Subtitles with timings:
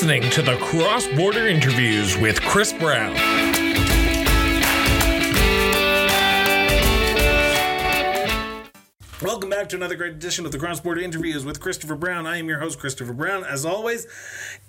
[0.00, 3.14] listening to the Cross Border Interviews with Chris Brown.
[9.20, 12.26] Welcome back to another great edition of the Cross Border Interviews with Christopher Brown.
[12.26, 14.06] I am your host, Christopher Brown, as always,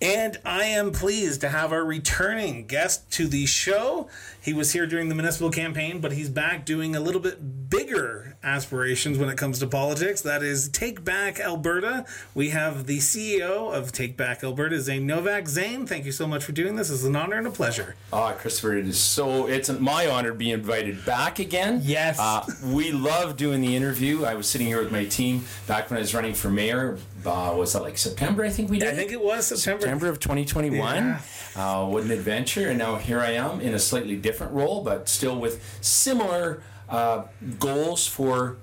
[0.01, 4.09] and I am pleased to have our returning guest to the show.
[4.41, 8.35] He was here during the municipal campaign, but he's back doing a little bit bigger
[8.43, 10.21] aspirations when it comes to politics.
[10.21, 12.05] That is Take Back Alberta.
[12.33, 15.47] We have the CEO of Take Back Alberta, Zane Novak.
[15.47, 16.89] Zane, thank you so much for doing this.
[16.89, 17.95] It's an honor and a pleasure.
[18.11, 21.81] Ah, Christopher, it is so, it's my honor to be invited back again.
[21.83, 22.19] Yes.
[22.19, 24.25] Uh, we love doing the interview.
[24.25, 26.97] I was sitting here with my team back when I was running for mayor.
[27.23, 28.43] Uh, was that like September?
[28.43, 28.89] I think we did.
[28.89, 29.81] I think it was September.
[29.81, 30.95] September of 2021.
[30.95, 31.19] Yeah.
[31.55, 32.69] Uh, what an adventure!
[32.69, 37.23] And now here I am in a slightly different role, but still with similar uh,
[37.59, 38.57] goals for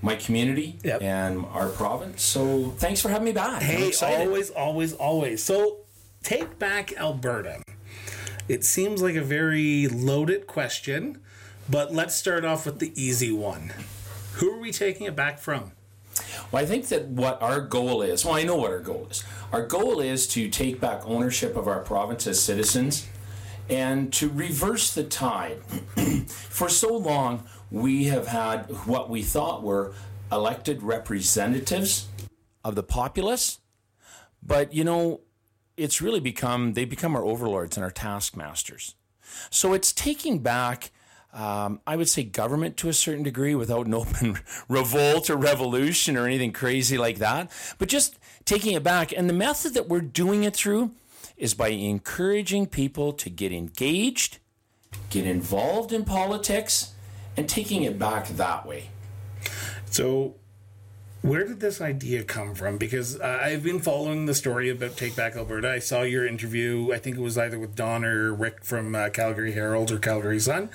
[0.00, 1.02] my community Yep.
[1.02, 2.22] and our province.
[2.22, 3.62] So thanks for having me back.
[3.62, 5.42] Hey, always, always, always.
[5.42, 5.78] So,
[6.22, 7.62] take back Alberta.
[8.48, 11.20] It seems like a very loaded question,
[11.70, 13.72] but let's start off with the easy one.
[14.34, 15.72] Who are we taking it back from?
[16.50, 19.22] Well, I think that what our goal is, well, I know what our goal is.
[19.52, 23.06] Our goal is to take back ownership of our province as citizens
[23.68, 25.58] and to reverse the tide.
[26.26, 29.92] For so long, we have had what we thought were
[30.32, 32.08] elected representatives
[32.64, 33.58] of the populace,
[34.42, 35.20] but you know,
[35.76, 38.94] it's really become, they become our overlords and our taskmasters.
[39.50, 40.92] So it's taking back,
[41.32, 44.38] um, I would say, government to a certain degree without an open
[44.68, 49.12] revolt or revolution or anything crazy like that, but just taking it back.
[49.16, 50.92] And the method that we're doing it through
[51.36, 54.38] is by encouraging people to get engaged,
[55.10, 56.92] get involved in politics,
[57.36, 58.90] and taking it back that way.
[59.86, 60.36] So,
[61.22, 62.78] where did this idea come from?
[62.78, 65.70] Because I've been following the story about Take Back Alberta.
[65.70, 69.08] I saw your interview, I think it was either with Don or Rick from uh,
[69.10, 70.68] Calgary Herald or Calgary Sun,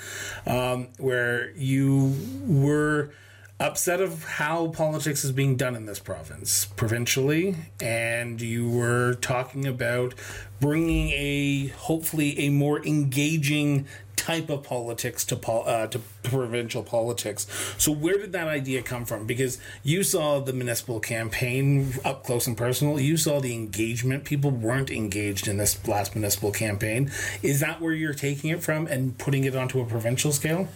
[0.45, 2.15] um, where you
[2.47, 3.11] were
[3.59, 9.65] upset of how politics is being done in this province provincially and you were talking
[9.65, 10.13] about
[10.59, 13.87] bringing a hopefully a more engaging
[14.27, 17.47] type of politics to pol- uh, to provincial politics.
[17.77, 19.25] So where did that idea come from?
[19.25, 22.99] Because you saw the municipal campaign up close and personal.
[22.99, 24.25] You saw the engagement.
[24.25, 27.09] People weren't engaged in this last municipal campaign.
[27.41, 30.67] Is that where you're taking it from and putting it onto a provincial scale?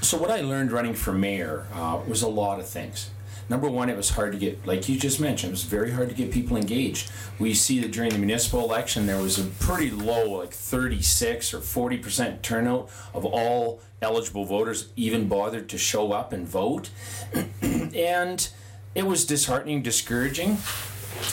[0.00, 3.10] So what I learned running for mayor uh, was a lot of things.
[3.48, 6.08] Number one, it was hard to get, like you just mentioned, it was very hard
[6.10, 7.10] to get people engaged.
[7.38, 11.58] We see that during the municipal election, there was a pretty low, like 36 or
[11.58, 16.90] 40% turnout of all eligible voters even bothered to show up and vote.
[17.62, 18.48] and
[18.94, 20.58] it was disheartening, discouraging.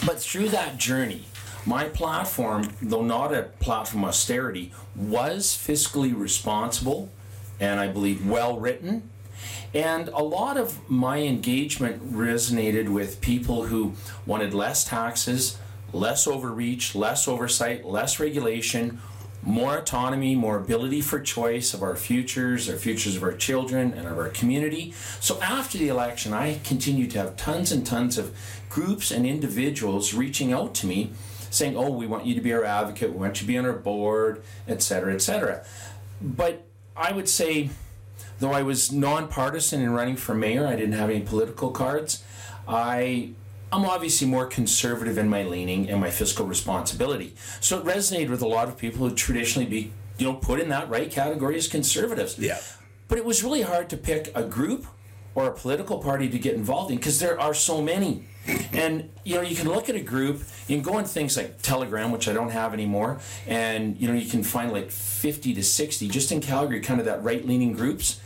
[0.06, 1.26] But through that journey,
[1.66, 7.10] my platform, though not a platform austerity, was fiscally responsible
[7.60, 9.10] and I believe well written.
[9.74, 13.94] And a lot of my engagement resonated with people who
[14.26, 15.58] wanted less taxes,
[15.92, 19.00] less overreach, less oversight, less regulation,
[19.46, 24.08] more autonomy, more ability for choice of our futures, our futures of our children, and
[24.08, 24.94] of our community.
[25.20, 28.36] So after the election, I continued to have tons and tons of
[28.70, 31.12] groups and individuals reaching out to me
[31.52, 33.66] saying, Oh, we want you to be our advocate, we want you to be on
[33.66, 35.64] our board, et cetera, et cetera.
[36.22, 36.66] But
[36.98, 37.70] I would say,
[38.40, 42.24] though I was nonpartisan in running for mayor, I didn't have any political cards.
[42.68, 43.32] I
[43.72, 47.36] I'm obviously more conservative in my leaning and my fiscal responsibility.
[47.60, 50.70] So it resonated with a lot of people who traditionally be, you know, put in
[50.70, 52.40] that right category as conservatives.
[52.40, 52.60] Yeah.
[53.08, 54.86] But it was really hard to pick a group
[55.36, 58.24] or a political party to get involved in because there are so many.
[58.72, 61.62] And you know, you can look at a group, you can go on things like
[61.62, 65.64] Telegram, which I don't have anymore, and you know, you can find like 50 to
[65.64, 68.22] 60 just in Calgary, kind of that right leaning groups.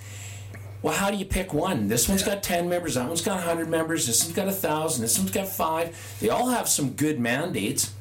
[0.81, 1.89] Well, how do you pick one?
[1.89, 5.17] This one's got 10 members, that one's got 100 members, this one's got 1,000, this
[5.17, 6.17] one's got five.
[6.21, 7.93] They all have some good mandates.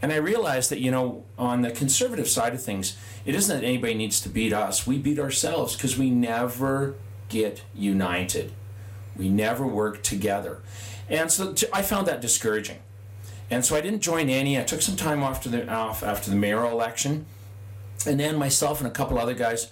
[0.00, 3.66] And I realized that, you know, on the conservative side of things, it isn't that
[3.66, 4.86] anybody needs to beat us.
[4.86, 6.94] We beat ourselves because we never
[7.28, 8.52] get united.
[9.16, 10.60] We never work together.
[11.08, 12.78] And so I found that discouraging.
[13.50, 14.58] And so I didn't join any.
[14.58, 17.26] I took some time off, to the, off after the mayoral election.
[18.06, 19.70] And then myself and a couple other guys,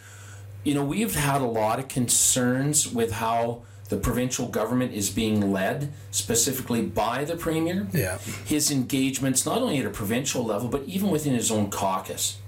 [0.64, 5.52] you know, we've had a lot of concerns with how the provincial government is being
[5.52, 7.86] led, specifically by the premier.
[7.92, 8.18] Yeah.
[8.44, 12.38] His engagements, not only at a provincial level, but even within his own caucus.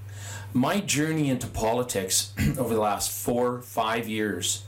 [0.52, 4.62] My journey into politics over the last four, five years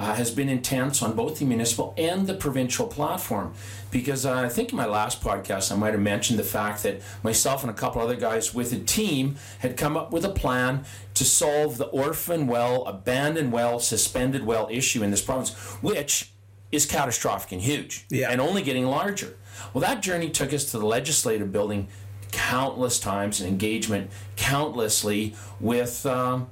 [0.00, 3.52] uh, has been intense on both the municipal and the provincial platform.
[3.90, 7.02] Because uh, I think in my last podcast, I might have mentioned the fact that
[7.22, 10.84] myself and a couple other guys with a team had come up with a plan
[11.14, 15.52] to solve the orphan well, abandoned well, suspended well issue in this province,
[15.82, 16.30] which
[16.72, 18.30] is catastrophic and huge Yeah.
[18.30, 19.36] and only getting larger.
[19.74, 21.88] Well, that journey took us to the legislative building
[22.32, 26.46] countless times and engagement countlessly with um,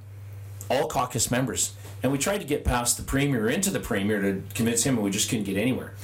[0.68, 1.72] all caucus members.
[2.02, 5.04] And we tried to get past the premier into the premier to convince him, and
[5.04, 5.94] we just couldn't get anywhere.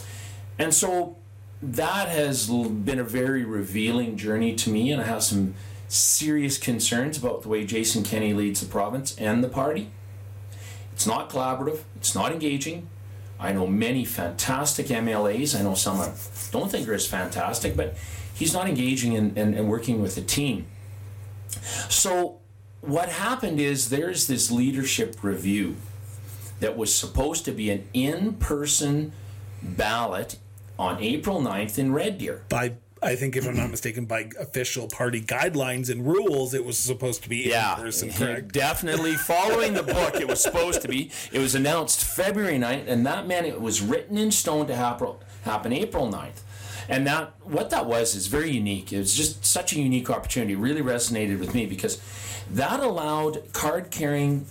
[0.58, 1.16] And so
[1.62, 5.54] that has been a very revealing journey to me, and I have some
[5.88, 9.90] serious concerns about the way Jason Kenney leads the province and the party.
[10.92, 12.88] It's not collaborative, it's not engaging.
[13.38, 15.58] I know many fantastic MLAs.
[15.58, 16.12] I know some I
[16.52, 17.96] don't think are as fantastic, but
[18.32, 20.66] he's not engaging in, in, in working with the team.
[21.88, 22.40] So,
[22.86, 25.76] what happened is there's this leadership review
[26.60, 29.12] that was supposed to be an in person
[29.62, 30.38] ballot
[30.78, 32.42] on April 9th in Red Deer.
[32.48, 36.78] By I think, if I'm not mistaken, by official party guidelines and rules, it was
[36.78, 38.52] supposed to be in person, correct?
[38.52, 41.10] Definitely following the book, it was supposed to be.
[41.30, 45.16] It was announced February 9th, and that meant it was written in stone to happen,
[45.42, 46.40] happen April 9th.
[46.88, 48.92] And that what that was is very unique.
[48.92, 50.54] It was just such a unique opportunity.
[50.54, 52.00] It really resonated with me because
[52.50, 54.46] that allowed card carrying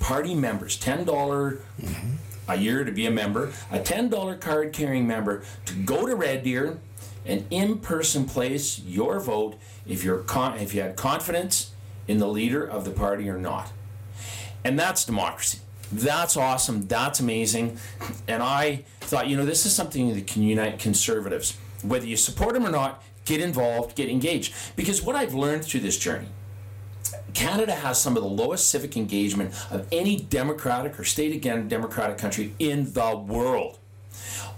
[0.00, 2.10] party members, $10 mm-hmm.
[2.48, 6.42] a year to be a member, a $10 card carrying member to go to Red
[6.42, 6.78] Deer
[7.26, 9.56] and in person place your vote
[9.86, 11.72] if you're con- if you had confidence
[12.06, 13.72] in the leader of the party or not.
[14.62, 15.60] And that's democracy.
[15.92, 16.86] That's awesome.
[16.86, 17.78] That's amazing.
[18.26, 21.56] And I thought, you know, this is something that can unite conservatives.
[21.82, 24.54] Whether you support them or not, get involved, get engaged.
[24.76, 26.28] Because what I've learned through this journey,
[27.34, 32.16] Canada has some of the lowest civic engagement of any democratic or state again democratic
[32.16, 33.78] country in the world.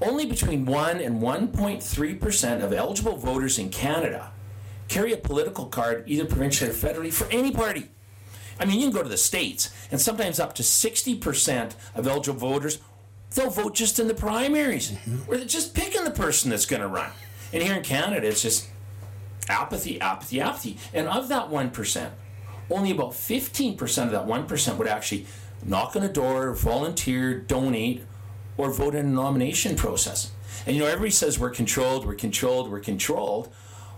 [0.01, 4.31] Only between 1 and 1.3% of eligible voters in Canada
[4.89, 7.89] carry a political card, either provincially or federally, for any party.
[8.61, 12.39] I mean, you can go to the States, and sometimes up to 60% of eligible
[12.39, 12.79] voters,
[13.35, 15.17] they'll vote just in the primaries, mm-hmm.
[15.27, 17.11] where they're just picking the person that's going to run.
[17.53, 18.69] And here in Canada, it's just
[19.49, 20.79] apathy, apathy, apathy.
[20.95, 22.11] And of that 1%,
[22.71, 25.27] only about 15% of that 1% would actually
[25.65, 28.05] knock on a door, volunteer, donate,
[28.57, 30.33] or vote in a nomination process.
[30.67, 33.53] And you know, everybody says we're controlled, we're controlled, we're controlled.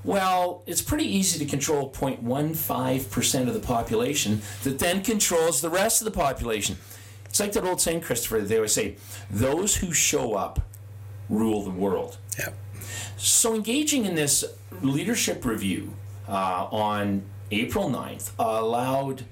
[0.04, 6.00] Well, it's pretty easy to control 0.15% of the population that then controls the rest
[6.00, 6.78] of the population.
[7.24, 8.96] It's like that old saying, Christopher, they always say,
[9.30, 10.60] those who show up
[11.28, 12.18] rule the world.
[12.38, 12.50] Yeah.
[13.16, 14.44] So, engaging in this
[14.80, 15.94] leadership review
[16.28, 19.24] uh, on April 9th allowed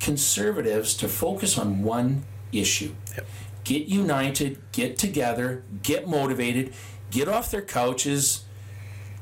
[0.00, 3.26] conservatives to focus on one issue Yep.
[3.64, 6.74] get united, get together, get motivated,
[7.10, 8.44] get off their couches,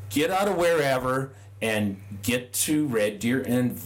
[0.08, 3.78] get out of wherever, and get to Red Deer and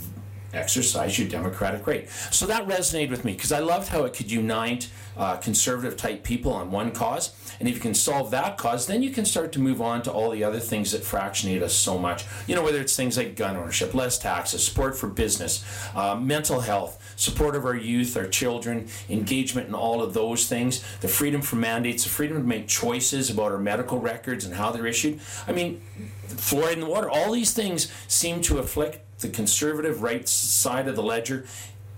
[0.54, 2.08] exercise your democratic right.
[2.30, 6.24] So that resonated with me because I loved how it could unite uh, conservative type
[6.24, 7.34] people on one cause.
[7.60, 10.12] And if you can solve that cause, then you can start to move on to
[10.12, 12.24] all the other things that fractionate us so much.
[12.46, 15.64] You know, whether it's things like gun ownership, less taxes, support for business,
[15.94, 20.84] uh, mental health, support of our youth, our children, engagement in all of those things,
[21.00, 24.72] the freedom from mandates, the freedom to make choices about our medical records and how
[24.72, 25.20] they're issued.
[25.46, 25.80] I mean,
[26.26, 30.94] fluoride in the water, all these things seem to afflict the conservative right side of
[30.94, 31.46] the ledger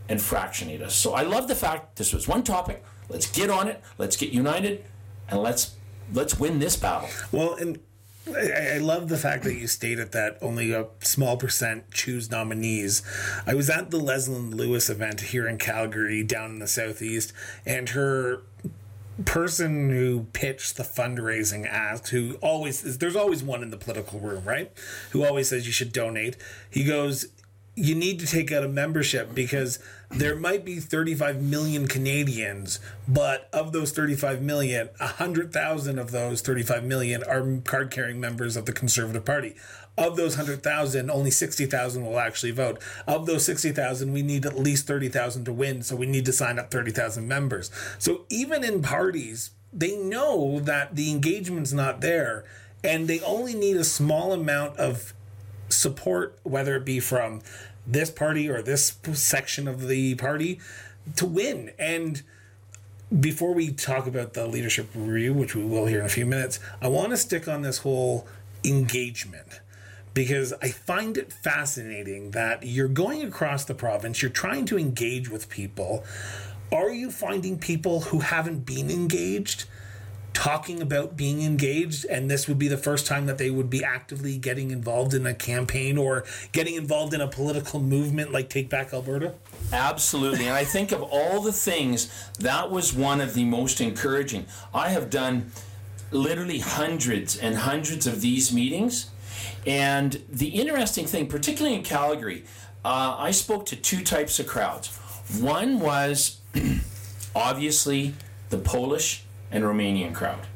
[0.08, 0.94] and fractionate us.
[0.94, 2.84] So I love the fact this was one topic.
[3.08, 3.82] Let's get on it.
[3.98, 4.84] Let's get united,
[5.28, 5.74] and let's
[6.12, 7.08] let's win this battle.
[7.32, 7.78] Well, and
[8.28, 13.02] I, I love the fact that you stated that only a small percent choose nominees.
[13.46, 17.32] I was at the Leslyn Lewis event here in Calgary, down in the southeast,
[17.64, 18.42] and her
[19.24, 24.44] person who pitched the fundraising asked who always there's always one in the political room
[24.44, 24.70] right
[25.10, 26.36] who always says you should donate
[26.68, 27.26] he goes
[27.76, 29.78] you need to take out a membership because
[30.10, 36.84] there might be 35 million Canadians, but of those 35 million, 100,000 of those 35
[36.84, 39.54] million are card carrying members of the Conservative Party.
[39.98, 42.82] Of those 100,000, only 60,000 will actually vote.
[43.06, 46.58] Of those 60,000, we need at least 30,000 to win, so we need to sign
[46.58, 47.70] up 30,000 members.
[47.98, 52.44] So even in parties, they know that the engagement's not there,
[52.84, 55.14] and they only need a small amount of
[55.70, 57.40] support, whether it be from
[57.86, 60.60] this party or this section of the party,
[61.16, 61.70] to win.
[61.78, 62.22] And
[63.18, 66.58] before we talk about the leadership review, which we will here in a few minutes,
[66.82, 68.26] I want to stick on this whole
[68.64, 69.60] engagement
[70.16, 75.28] because I find it fascinating that you're going across the province, you're trying to engage
[75.28, 76.04] with people,
[76.72, 79.66] are you finding people who haven't been engaged
[80.32, 83.84] talking about being engaged and this would be the first time that they would be
[83.84, 88.70] actively getting involved in a campaign or getting involved in a political movement like take
[88.70, 89.34] back alberta?
[89.70, 94.46] Absolutely and i think of all the things that was one of the most encouraging.
[94.72, 95.52] I have done
[96.10, 99.10] literally hundreds and hundreds of these meetings
[99.66, 102.44] and the interesting thing particularly in calgary
[102.84, 104.96] uh, i spoke to two types of crowds
[105.40, 106.40] one was
[107.34, 108.14] obviously
[108.50, 110.46] the polish and Romanian crowd.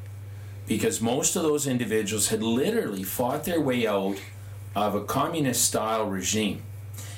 [0.67, 4.21] Because most of those individuals had literally fought their way out
[4.75, 6.63] of a communist style regime.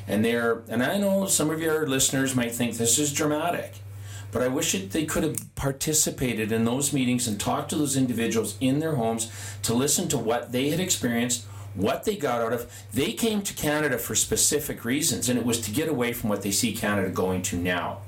[0.09, 3.75] And they're, and I know some of your listeners might think this is dramatic,
[4.33, 7.97] but I wish it, they could have participated in those meetings and talked to those
[7.97, 9.31] individuals in their homes
[9.63, 11.45] to listen to what they had experienced,
[11.75, 12.71] what they got out of.
[12.93, 16.43] They came to Canada for specific reasons, and it was to get away from what
[16.43, 17.99] they see Canada going to now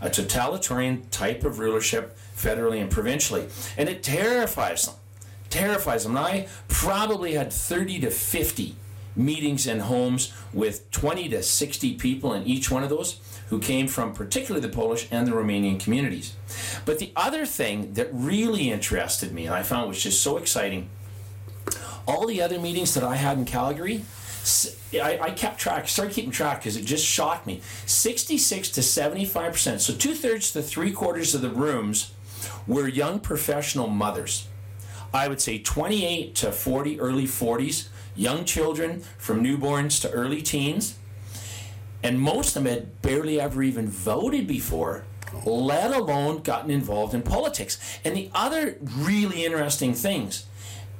[0.00, 3.48] a totalitarian type of rulership federally and provincially.
[3.76, 4.94] And it terrifies them.
[5.50, 6.16] Terrifies them.
[6.16, 8.76] And I probably had 30 to 50
[9.16, 13.86] meetings in homes with 20 to 60 people in each one of those who came
[13.86, 16.34] from particularly the Polish and the Romanian communities.
[16.84, 20.88] But the other thing that really interested me and I found was just so exciting
[22.06, 24.04] all the other meetings that I had in Calgary,
[24.92, 27.60] I, I kept track, started keeping track because it just shocked me.
[27.86, 32.12] 66 to 75%, so two thirds to three quarters of the rooms
[32.66, 34.48] were young professional mothers.
[35.12, 40.98] I would say 28 to 40, early 40s, young children from newborns to early teens.
[42.02, 45.04] And most of them had barely ever even voted before,
[45.46, 47.78] let alone gotten involved in politics.
[48.04, 50.46] And the other really interesting things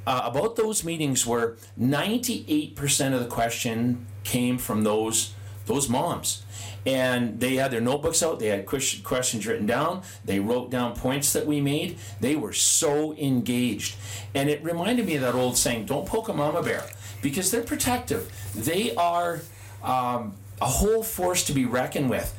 [0.07, 5.35] uh, about those meetings were 98% of the question came from those
[5.67, 6.45] those moms.
[6.85, 11.33] And they had their notebooks out they had questions written down they wrote down points
[11.33, 13.97] that we made they were so engaged.
[14.35, 16.85] And it reminded me of that old saying don't poke a mama bear
[17.23, 18.31] because they're protective.
[18.55, 19.41] They are
[19.83, 22.37] um, a whole force to be reckoned with.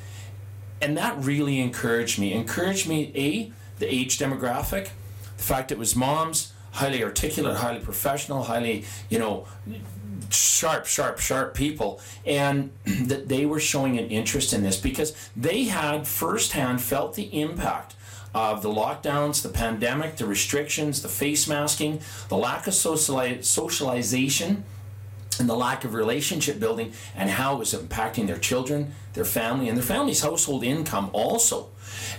[0.79, 2.33] And that really encouraged me.
[2.33, 4.89] Encouraged me a the age demographic
[5.37, 9.47] the fact it was moms highly articulate, highly professional, highly, you know,
[10.29, 15.63] sharp, sharp, sharp people, and that they were showing an interest in this because they
[15.65, 17.95] had firsthand felt the impact
[18.33, 24.65] of the lockdowns, the pandemic, the restrictions, the face masking, the lack of socialization,
[25.39, 29.69] and the lack of relationship building, and how it was impacting their children, their family,
[29.69, 31.69] and their family's household income also.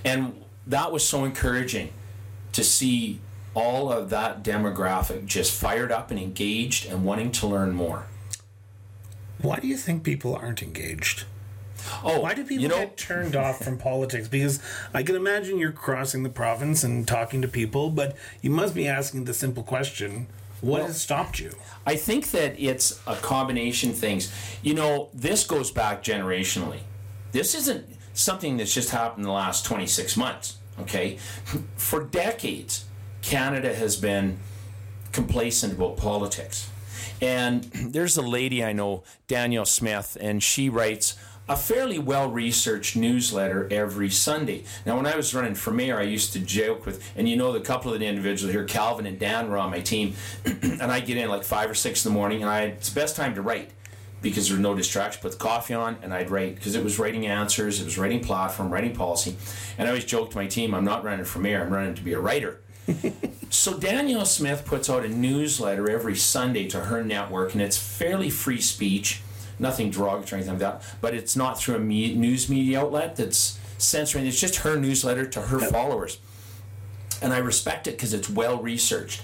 [0.02, 1.92] And that was so encouraging
[2.52, 3.20] to see
[3.56, 8.04] all of that demographic just fired up and engaged and wanting to learn more.
[9.40, 11.24] Why do you think people aren't engaged?
[12.04, 14.28] Oh, why do people you know, get turned off from politics?
[14.28, 14.60] Because
[14.92, 18.86] I can imagine you're crossing the province and talking to people, but you must be
[18.86, 20.26] asking the simple question:
[20.60, 21.52] What well, has stopped you?
[21.86, 24.32] I think that it's a combination of things.
[24.62, 26.80] You know, this goes back generationally.
[27.32, 30.56] This isn't something that's just happened in the last 26 months.
[30.80, 31.16] Okay,
[31.76, 32.84] for decades,
[33.22, 34.38] Canada has been
[35.12, 36.70] complacent about politics.
[37.20, 41.16] And there's a lady I know, Danielle Smith, and she writes
[41.48, 44.64] a fairly well researched newsletter every Sunday.
[44.84, 47.52] Now, when I was running for mayor, I used to joke with, and you know,
[47.52, 51.00] the couple of the individuals here, Calvin and Dan, were on my team, and I
[51.00, 53.34] get in like five or six in the morning, and I it's the best time
[53.36, 53.70] to write
[54.22, 55.22] because there's no distraction.
[55.22, 58.20] Put the coffee on, and I'd write because it was writing answers, it was writing
[58.20, 59.36] platform, writing policy,
[59.78, 62.02] and I always joked to my team, I'm not running for mayor, I'm running to
[62.02, 62.60] be a writer
[63.50, 68.30] so Danielle Smith puts out a newsletter every Sunday to her network, and it's fairly
[68.30, 69.22] free speech,
[69.58, 70.96] nothing derogatory or anything like that.
[71.00, 74.26] But it's not through a me- news media outlet that's censoring.
[74.26, 76.18] It's just her newsletter to her followers,
[77.20, 79.22] and I respect it because it's well researched.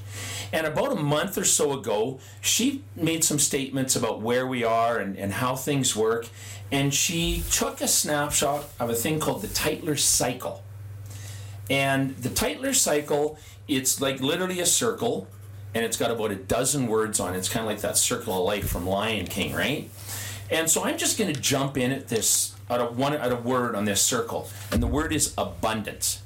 [0.53, 4.99] And about a month or so ago, she made some statements about where we are
[4.99, 6.29] and, and how things work.
[6.71, 10.63] And she took a snapshot of a thing called the Tytler cycle.
[11.71, 13.39] And the Tytler cycle
[13.77, 15.29] it's like literally a circle
[15.75, 17.39] and it's got about a dozen words on it.
[17.39, 19.91] It's kind of like that circle of life from Lion King, right?
[20.51, 23.45] And so I'm just going to jump in at this out of one out of
[23.45, 26.23] word on this circle, and the word is abundance.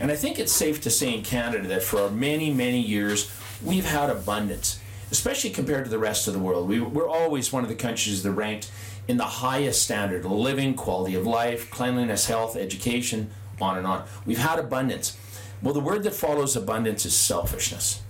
[0.00, 3.30] And I think it's safe to say in Canada that for many many years
[3.62, 6.68] we've had abundance, especially compared to the rest of the world.
[6.68, 8.70] We, we're always one of the countries that ranked
[9.08, 14.04] in the highest standard living, quality of life, cleanliness, health, education, on and on.
[14.26, 15.16] We've had abundance.
[15.64, 18.02] Well, the word that follows abundance is selfishness.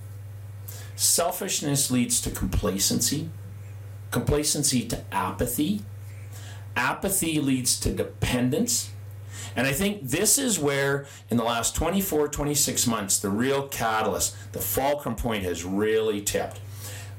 [0.96, 3.30] Selfishness leads to complacency,
[4.10, 5.82] complacency to apathy,
[6.74, 8.90] apathy leads to dependence,
[9.54, 14.34] And I think this is where, in the last 24, 26 months, the real catalyst,
[14.52, 16.58] the fulcrum point has really tipped.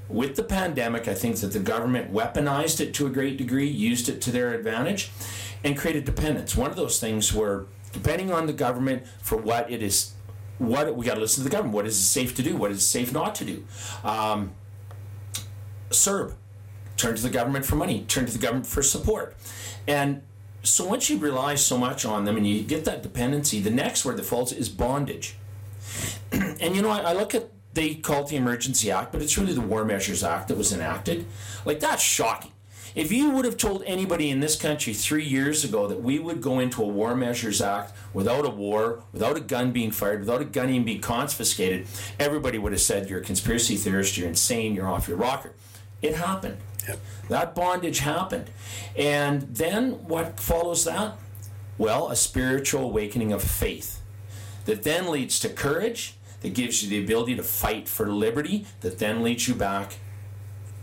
[0.10, 4.10] With the pandemic, I think that the government weaponized it to a great degree, used
[4.10, 5.12] it to their advantage,
[5.63, 6.58] and created dependence.
[6.58, 10.14] One of those things where, depending on the government for what it is,
[10.57, 11.75] what we got to listen to the government.
[11.75, 12.55] What is safe to do?
[12.55, 13.65] What is safe not to do?
[14.03, 14.53] Um,
[16.97, 19.35] turn to the government for money, turn to the government for support.
[19.88, 20.21] And
[20.63, 24.05] so once you rely so much on them and you get that dependency, the next
[24.05, 25.35] word that falls is bondage.
[26.31, 29.38] and you know, I, I look at they call it the Emergency Act, but it's
[29.38, 31.25] really the War Measures Act that was enacted.
[31.65, 32.51] Like that's shocking.
[32.95, 36.41] If you would have told anybody in this country three years ago that we would
[36.41, 40.39] go into a War Measures Act without a war, without a gun being fired, without
[40.39, 41.87] a gun even being confiscated,
[42.17, 45.51] everybody would have said you're a conspiracy theorist, you're insane, you're off your rocker.
[46.01, 46.57] It happened.
[46.87, 46.99] Yep.
[47.27, 48.49] That bondage happened.
[48.95, 51.17] And then what follows that?
[51.77, 54.01] Well, a spiritual awakening of faith
[54.63, 58.99] that then leads to courage, that gives you the ability to fight for liberty, that
[58.99, 59.97] then leads you back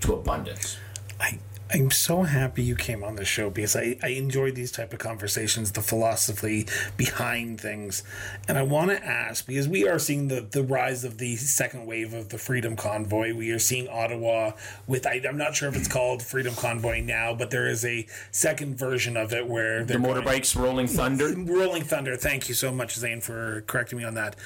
[0.01, 0.77] to abundance.
[1.19, 1.39] I
[1.75, 4.99] I'm so happy you came on the show because I, I enjoy these type of
[4.99, 6.67] conversations, the philosophy
[6.99, 8.03] behind things.
[8.47, 11.87] And I want to ask, because we are seeing the, the rise of the second
[11.87, 13.33] wave of the Freedom Convoy.
[13.33, 14.53] We are seeing Ottawa
[14.87, 18.07] with, I, am not sure if it's called Freedom Convoy now, but there is a
[18.31, 21.35] second version of it where the motorbikes going, Rolling Thunder.
[21.35, 22.17] Rolling Thunder.
[22.17, 24.37] Thank you so much, Zane, for correcting me on that.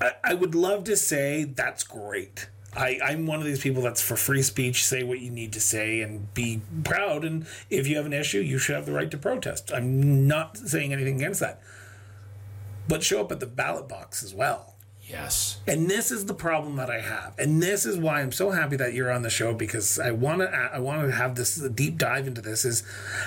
[0.00, 4.02] I, I would love to say that's great I, I'm one of these people that's
[4.02, 7.24] for free speech, say what you need to say and be proud.
[7.24, 9.72] And if you have an issue, you should have the right to protest.
[9.72, 11.60] I'm not saying anything against that.
[12.88, 14.74] But show up at the ballot box as well.
[15.08, 15.60] Yes.
[15.66, 17.34] And this is the problem that I have.
[17.38, 20.40] And this is why I'm so happy that you're on the show because I want
[20.40, 22.82] to I want to have this deep dive into this is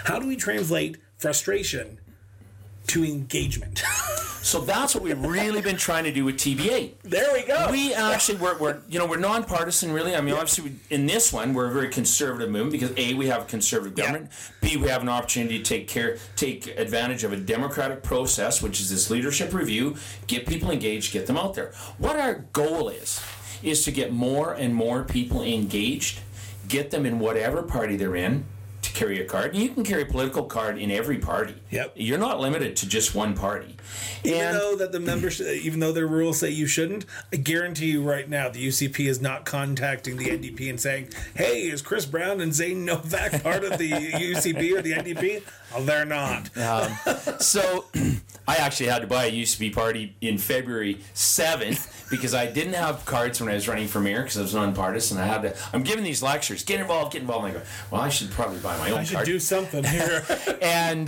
[0.06, 2.00] how do we translate frustration
[2.88, 3.84] to engagement?
[4.48, 6.94] So that's what we've really been trying to do with TBA.
[7.04, 7.68] There we go.
[7.70, 10.16] We actually we're, we're you know we're nonpartisan really.
[10.16, 13.28] I mean obviously we, in this one we're a very conservative movement because a we
[13.28, 14.32] have a conservative government.
[14.32, 14.70] Yeah.
[14.70, 18.80] B we have an opportunity to take care take advantage of a democratic process, which
[18.80, 21.74] is this leadership review, get people engaged, get them out there.
[21.98, 23.22] What our goal is
[23.64, 26.22] is to get more and more people engaged,
[26.70, 28.46] get them in whatever party they're in
[28.98, 29.56] carry a card.
[29.56, 31.56] You can carry a political card in every party.
[31.70, 31.94] Yep.
[31.96, 33.78] You're not limited to just one party.
[34.24, 37.38] Even and, though that the members, uh, even though their rules say you shouldn't, I
[37.38, 41.82] guarantee you right now, the UCP is not contacting the NDP and saying, "Hey, is
[41.82, 45.44] Chris Brown and Zane Novak part of the UCP or the NDP?"
[45.76, 46.50] Oh, they're not.
[46.58, 46.92] Um,
[47.40, 47.86] so,
[48.48, 53.06] I actually had to buy a UCP party in February seventh because I didn't have
[53.06, 55.18] cards when I was running for mayor because I was nonpartisan.
[55.18, 55.56] I had to.
[55.74, 56.64] I'm giving these lectures.
[56.64, 57.14] Get involved.
[57.14, 57.46] Get involved.
[57.46, 57.66] And I go.
[57.92, 59.00] Well, I should probably buy my own.
[59.00, 59.26] I should card.
[59.26, 60.26] do something here.
[60.62, 61.08] and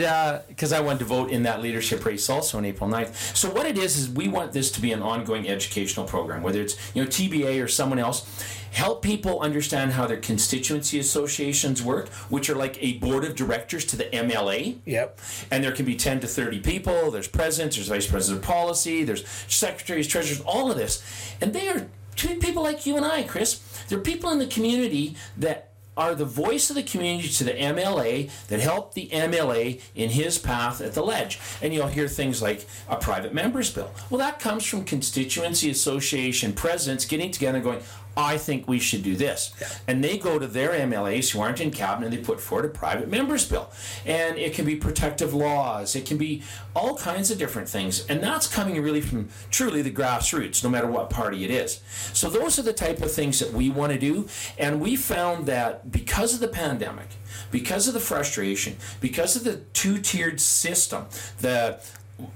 [0.50, 3.36] because uh, I wanted to vote in that leadership race also on April 9th.
[3.36, 6.62] So what it is is we want this to be an ongoing educational program, whether
[6.62, 8.26] it's you know TBA or someone else
[8.72, 13.86] help people understand how their constituency associations work, which are like a board of directors
[13.86, 14.49] to the MLA.
[14.86, 15.20] Yep.
[15.52, 17.12] And there can be 10 to 30 people.
[17.12, 21.04] There's presidents, there's vice president of policy, there's secretaries, treasurers, all of this.
[21.42, 23.60] And they are people like you and I, Chris.
[23.88, 28.30] They're people in the community that are the voice of the community to the MLA
[28.48, 31.40] that help the MLA in his path at the ledge.
[31.62, 33.92] And you'll hear things like a private member's bill.
[34.10, 37.82] Well, that comes from constituency association presidents getting together and going,
[38.18, 39.54] I think we should do this.
[39.60, 39.68] Yeah.
[39.88, 42.70] And they go to their MLAs who aren't in cabinet and they put forward a
[42.70, 43.70] private member's bill.
[44.06, 46.44] And it can be protective laws, it can be
[46.76, 48.06] all kinds of different things.
[48.08, 51.82] And that's coming really from truly the grassroots, no matter what party it is.
[52.14, 54.28] So those are the type of things that we want to do.
[54.58, 57.08] And we found that because of the pandemic,
[57.52, 61.06] because of the frustration, because of the two tiered system,
[61.40, 61.80] the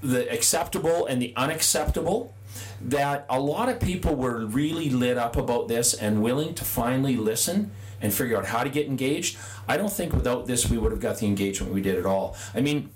[0.02, 2.34] the acceptable and the unacceptable
[2.80, 7.16] that a lot of people were really lit up about this and willing to finally
[7.16, 9.38] listen and figure out how to get engaged.
[9.66, 12.36] I don't think without this we would have got the engagement we did at all.
[12.54, 12.90] I mean,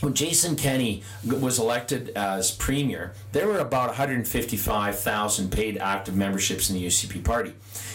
[0.00, 6.76] when Jason Kenney was elected as premier, there were about 155,000 paid active memberships in
[6.76, 7.54] the UCP party.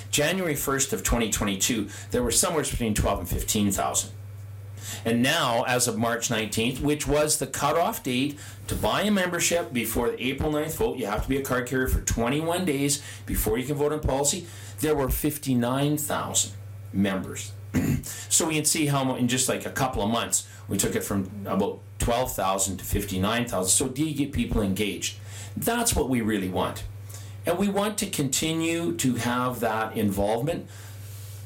[0.10, 4.10] January 1st of 2022, there were somewhere between 12 and 15,000.
[5.06, 9.74] And now, as of March 19th, which was the cutoff date to buy a membership
[9.74, 13.02] before the April 9th vote, you have to be a card carrier for 21 days
[13.26, 14.48] before you can vote on policy.
[14.80, 16.52] There were 59,000
[16.94, 17.52] members.
[18.30, 21.04] so we can see how in just like a couple of months, we took it
[21.04, 23.70] from about 12,000 to 59,000.
[23.70, 25.18] So do you get people engaged?
[25.56, 26.84] That's what we really want.
[27.46, 30.68] And we want to continue to have that involvement.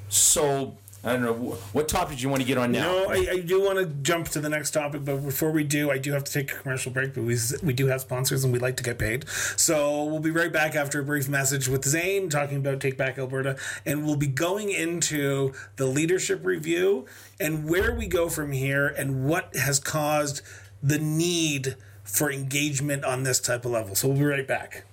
[0.09, 1.33] So I don't know
[1.73, 2.83] what topic do you want to get on now.
[2.83, 5.91] No, I, I do want to jump to the next topic, but before we do,
[5.91, 7.13] I do have to take a commercial break.
[7.13, 9.27] But we we do have sponsors, and we like to get paid.
[9.57, 13.17] So we'll be right back after a brief message with Zane talking about Take Back
[13.17, 17.05] Alberta, and we'll be going into the leadership review
[17.37, 20.41] and where we go from here, and what has caused
[20.81, 23.93] the need for engagement on this type of level.
[23.95, 24.85] So we'll be right back.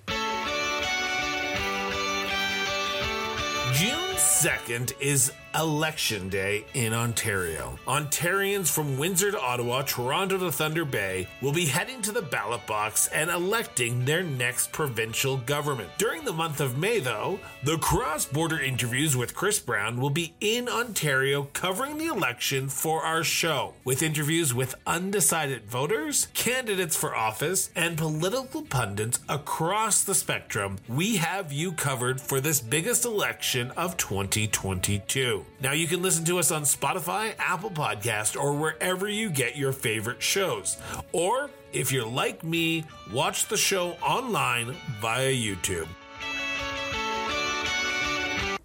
[3.73, 7.77] June 2nd is Election Day in Ontario.
[7.85, 12.65] Ontarians from Windsor to Ottawa, Toronto to Thunder Bay will be heading to the ballot
[12.65, 15.89] box and electing their next provincial government.
[15.97, 20.33] During the month of May, though, the cross border interviews with Chris Brown will be
[20.39, 27.15] in Ontario covering the election for our show, with interviews with undecided voters, candidates for
[27.15, 30.77] office, and political pundits across the spectrum.
[30.87, 35.40] We have you covered for this biggest election of 2022.
[35.61, 39.71] Now you can listen to us on Spotify, Apple Podcast, or wherever you get your
[39.71, 40.77] favorite shows.
[41.11, 45.87] Or if you're like me, watch the show online via YouTube.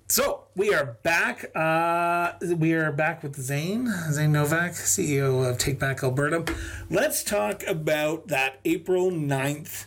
[0.09, 1.51] So we are back.
[1.55, 6.45] Uh, we are back with Zane, Zane Novak, CEO of Take Back Alberta.
[6.89, 9.87] Let's talk about that April 9th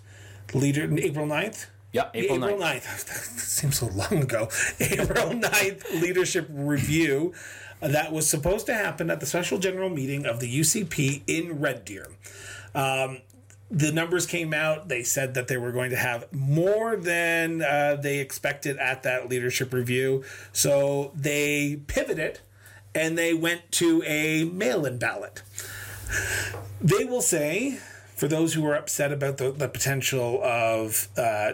[0.54, 1.68] leader, April 9th?
[1.92, 2.84] Yeah, April, April 9th.
[2.84, 3.40] 9th.
[3.40, 4.50] seems so long ago.
[4.80, 7.34] April 9th leadership review
[7.82, 11.86] that was supposed to happen at the special general meeting of the UCP in Red
[11.86, 12.08] Deer.
[12.76, 13.22] Um,
[13.72, 14.90] the numbers came out.
[14.90, 19.30] They said that they were going to have more than uh, they expected at that
[19.30, 20.24] leadership review.
[20.52, 22.40] So they pivoted
[22.96, 25.44] and they went to a mail in ballot.
[26.82, 27.80] They will say,
[28.16, 31.54] for those who are upset about the, the potential of uh,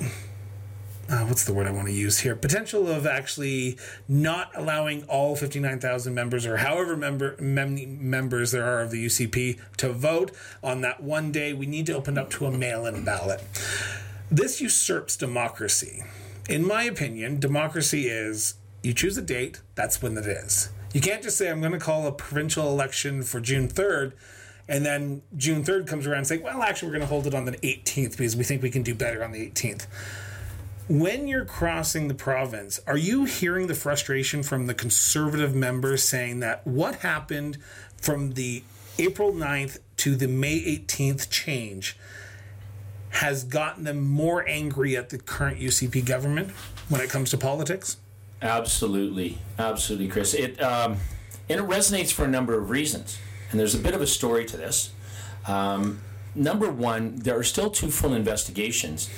[0.00, 2.34] uh, what's the word I want to use here?
[2.36, 8.80] Potential of actually not allowing all 59,000 members or however member mem- members there are
[8.80, 10.32] of the UCP to vote
[10.62, 11.52] on that one day.
[11.52, 13.42] We need to open up to a mail in ballot.
[14.30, 16.04] This usurps democracy.
[16.48, 20.70] In my opinion, democracy is you choose a date, that's when it is.
[20.92, 24.12] You can't just say, I'm going to call a provincial election for June 3rd
[24.68, 27.34] and then June 3rd comes around and say, well, actually, we're going to hold it
[27.34, 29.86] on the 18th because we think we can do better on the 18th.
[30.88, 36.40] When you're crossing the province, are you hearing the frustration from the conservative members saying
[36.40, 37.58] that what happened
[37.96, 38.62] from the
[38.98, 41.96] April 9th to the May 18th change
[43.10, 46.50] has gotten them more angry at the current UCP government
[46.88, 47.96] when it comes to politics?
[48.40, 50.34] Absolutely, absolutely, Chris.
[50.34, 50.96] It um,
[51.48, 53.18] and it resonates for a number of reasons,
[53.50, 54.90] and there's a bit of a story to this.
[55.46, 56.00] Um,
[56.34, 59.10] number one, there are still two full investigations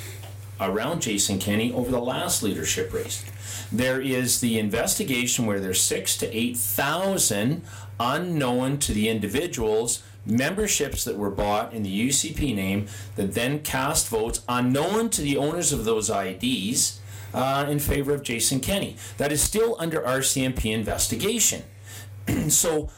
[0.61, 3.25] around Jason Kenney over the last leadership race.
[3.73, 7.63] There is the investigation where there's six to eight thousand
[7.99, 14.09] unknown to the individuals memberships that were bought in the UCP name that then cast
[14.09, 17.01] votes unknown to the owners of those IDs
[17.33, 18.97] uh, in favor of Jason Kenney.
[19.17, 21.63] That is still under RCMP investigation.
[22.49, 22.91] so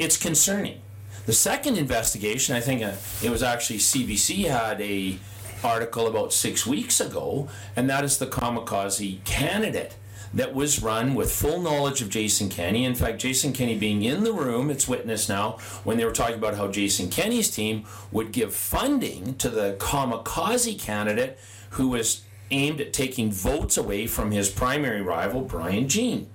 [0.00, 0.80] it's concerning.
[1.26, 5.18] The second investigation, I think uh, it was actually CBC had a
[5.62, 9.94] article about six weeks ago, and that is the kamikaze candidate
[10.32, 12.84] that was run with full knowledge of Jason Kenney.
[12.84, 16.36] In fact, Jason Kenney being in the room, it's witness now, when they were talking
[16.36, 21.38] about how Jason Kenney's team would give funding to the kamikaze candidate
[21.70, 26.28] who was aimed at taking votes away from his primary rival, Brian Jean.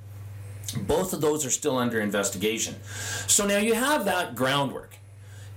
[0.75, 2.75] Both of those are still under investigation.
[3.27, 4.95] So now you have that groundwork.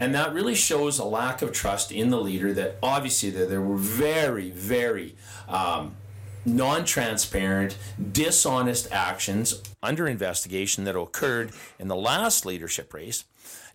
[0.00, 3.60] And that really shows a lack of trust in the leader that obviously that there
[3.60, 5.16] were very, very
[5.48, 5.96] um,
[6.44, 7.76] non transparent,
[8.12, 13.24] dishonest actions under investigation that occurred in the last leadership race.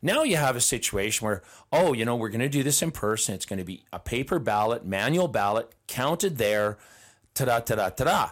[0.01, 2.91] Now you have a situation where, oh, you know, we're going to do this in
[2.91, 3.35] person.
[3.35, 6.77] It's going to be a paper ballot, manual ballot, counted there,
[7.33, 8.29] ta da, ta da, ta da.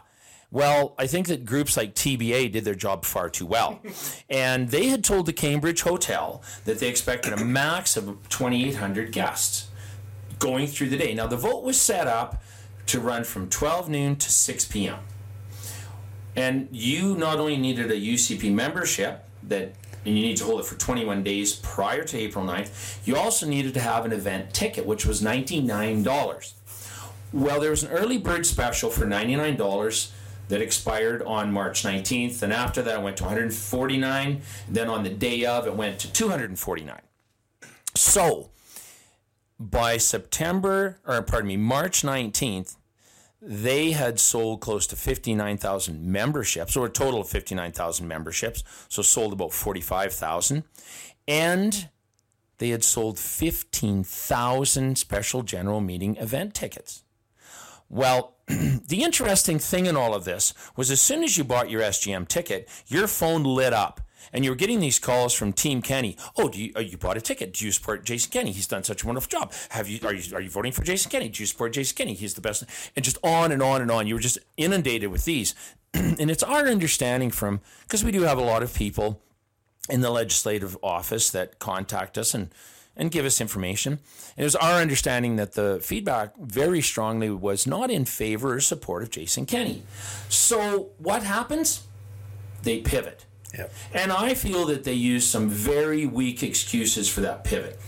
[0.51, 3.79] Well, I think that groups like TBA did their job far too well.
[4.29, 9.69] and they had told the Cambridge Hotel that they expected a max of 2,800 guests
[10.39, 11.13] going through the day.
[11.13, 12.43] Now, the vote was set up
[12.87, 14.99] to run from 12 noon to 6 p.m.
[16.35, 19.73] And you not only needed a UCP membership that
[20.05, 22.99] and you need to hold it for 21 days prior to April 9th.
[23.05, 26.53] You also needed to have an event ticket, which was $99.
[27.31, 30.11] Well, there was an early bird special for $99
[30.51, 32.43] that expired on March 19th.
[32.43, 34.41] And after that, it went to 149.
[34.69, 37.01] Then on the day of, it went to 249.
[37.95, 38.49] So
[39.57, 42.75] by September, or pardon me, March 19th,
[43.41, 49.31] they had sold close to 59,000 memberships, or a total of 59,000 memberships, so sold
[49.31, 50.63] about 45,000.
[51.27, 51.89] And
[52.57, 57.03] they had sold 15,000 special general meeting event tickets.
[57.89, 58.35] Well,
[58.87, 62.27] the interesting thing in all of this was as soon as you bought your SGM
[62.27, 64.01] ticket, your phone lit up
[64.33, 66.17] and you were getting these calls from Team Kenney.
[66.37, 67.53] Oh, do you, oh, you bought a ticket?
[67.53, 68.51] Do you support Jason Kenney?
[68.51, 69.53] He's done such a wonderful job.
[69.69, 71.29] Have you are you are you voting for Jason Kenney?
[71.29, 72.13] Do you support Jason Kenney?
[72.13, 72.63] He's the best.
[72.95, 74.07] And just on and on and on.
[74.07, 75.55] You were just inundated with these.
[75.93, 79.21] and it's our understanding from because we do have a lot of people
[79.89, 82.49] in the legislative office that contact us and
[82.95, 83.93] and give us information.
[84.35, 88.59] And it was our understanding that the feedback very strongly was not in favor or
[88.59, 89.83] support of Jason Kenney.
[90.29, 91.87] So what happens?
[92.63, 93.25] They pivot.
[93.57, 93.73] Yep.
[93.93, 97.79] And I feel that they used some very weak excuses for that pivot.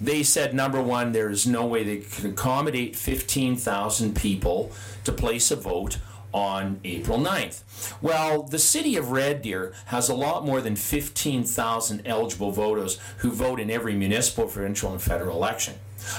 [0.00, 4.72] They said, number one, there is no way they can accommodate 15,000 people
[5.04, 5.98] to place a vote
[6.32, 7.62] on April 9th.
[8.00, 13.30] Well, the city of Red Deer has a lot more than 15,000 eligible voters who
[13.30, 15.74] vote in every municipal, provincial, and federal election.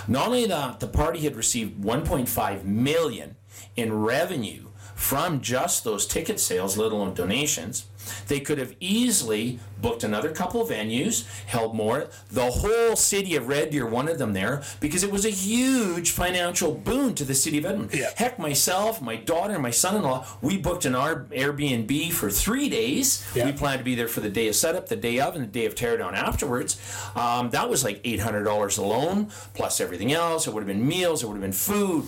[0.08, 3.36] Not only that, the party had received 1.5 million
[3.76, 7.86] in revenue from just those ticket sales, let alone donations.
[8.28, 12.08] They could have easily booked another couple of venues, held more.
[12.32, 16.74] The whole city of Red Deer wanted them there because it was a huge financial
[16.74, 18.00] boon to the city of Edmonton.
[18.00, 18.12] Yeah.
[18.16, 23.26] Heck, myself, my daughter, my son-in-law, we booked an Air- Airbnb for three days.
[23.36, 23.46] Yeah.
[23.46, 25.48] We planned to be there for the day of setup, the day of, and the
[25.48, 26.80] day of teardown afterwards.
[27.16, 30.48] Um, that was like eight hundred dollars alone, plus everything else.
[30.48, 31.24] It would have been meals.
[31.24, 32.08] It would have been food.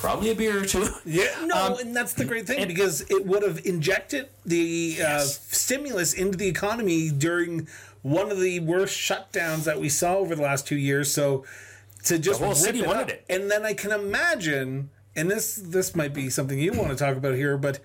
[0.00, 0.86] Probably a beer or two.
[1.04, 4.98] Yeah, no, Um, and that's the great thing and- because it would have injected the
[5.04, 7.66] uh, stimulus into the economy during
[8.02, 11.12] one of the worst shutdowns that we saw over the last two years.
[11.12, 11.44] So
[12.04, 13.24] to just The whole rip city it wanted up- it.
[13.28, 17.16] and then I can imagine, and this this might be something you want to talk
[17.16, 17.80] about here, but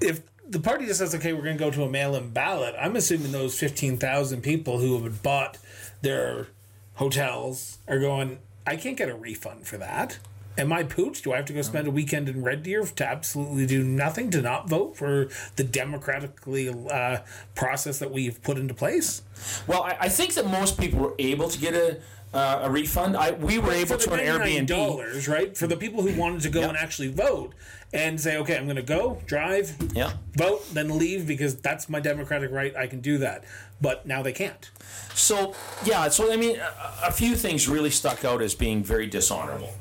[0.00, 2.96] if the party just says, okay, we're going to go to a mail-in ballot, I'm
[2.96, 5.58] assuming those fifteen thousand people who have bought
[6.00, 6.48] their
[6.94, 8.38] hotels are going.
[8.66, 10.18] I can't get a refund for that.
[10.58, 11.22] Am I pooched?
[11.22, 14.30] Do I have to go spend a weekend in Red Deer to absolutely do nothing
[14.32, 17.18] to not vote for the democratically uh,
[17.54, 19.22] process that we've put into place?
[19.66, 22.00] Well, I, I think that most people were able to get a
[22.32, 23.16] uh, a refund.
[23.16, 24.66] I we were able to on Airbnb.
[24.66, 25.56] dollars, right?
[25.56, 27.54] For the people who wanted to go and actually vote
[27.92, 30.12] and say, okay, I'm going to go, drive, Yeah.
[30.36, 32.74] vote, then leave because that's my democratic right.
[32.76, 33.42] I can do that.
[33.80, 34.70] But now they can't.
[35.14, 39.06] So yeah, so I mean, a, a few things really stuck out as being very
[39.08, 39.74] dishonorable.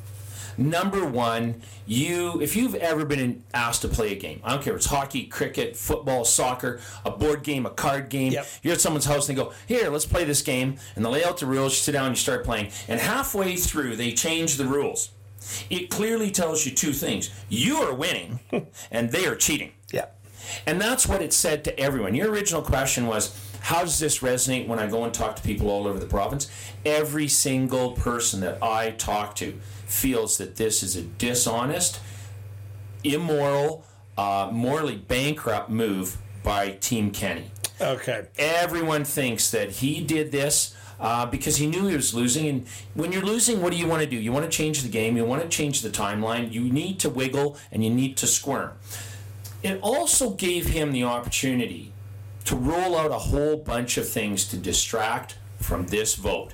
[0.60, 4.74] Number one, you if you've ever been asked to play a game, I don't care
[4.74, 8.34] if it's hockey, cricket, football, soccer, a board game, a card game.
[8.34, 8.48] Yep.
[8.62, 11.24] You're at someone's house and they go, "Here, let's play this game," and they lay
[11.24, 11.72] out the rules.
[11.74, 15.12] You sit down, and you start playing, and halfway through they change the rules.
[15.70, 18.42] It clearly tells you two things: you are winning,
[18.92, 19.72] and they are cheating.
[19.94, 20.08] Yeah.
[20.66, 22.16] And that's what it said to everyone.
[22.16, 25.70] Your original question was, how does this resonate when I go and talk to people
[25.70, 26.50] all over the province?
[26.86, 32.00] Every single person that I talk to feels that this is a dishonest,
[33.04, 33.86] immoral,
[34.18, 37.52] uh, morally bankrupt move by Team Kenney.
[37.82, 38.28] Okay.
[38.38, 42.48] Everyone thinks that he did this uh, because he knew he was losing.
[42.48, 44.18] And when you're losing, what do you want to do?
[44.18, 47.10] You want to change the game, you want to change the timeline, you need to
[47.10, 48.72] wiggle, and you need to squirm.
[49.64, 51.89] It also gave him the opportunity
[52.46, 56.54] to roll out a whole bunch of things to distract from this vote.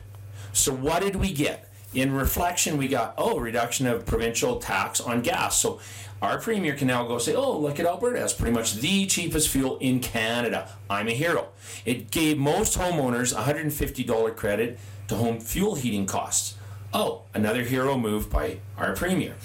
[0.53, 1.69] So, what did we get?
[1.93, 5.59] In reflection, we got, oh, reduction of provincial tax on gas.
[5.59, 5.79] So,
[6.21, 9.49] our premier can now go say, oh, look at Alberta, that's pretty much the cheapest
[9.49, 10.69] fuel in Canada.
[10.89, 11.49] I'm a hero.
[11.85, 16.55] It gave most homeowners $150 credit to home fuel heating costs.
[16.93, 19.35] Oh, another hero move by our premier.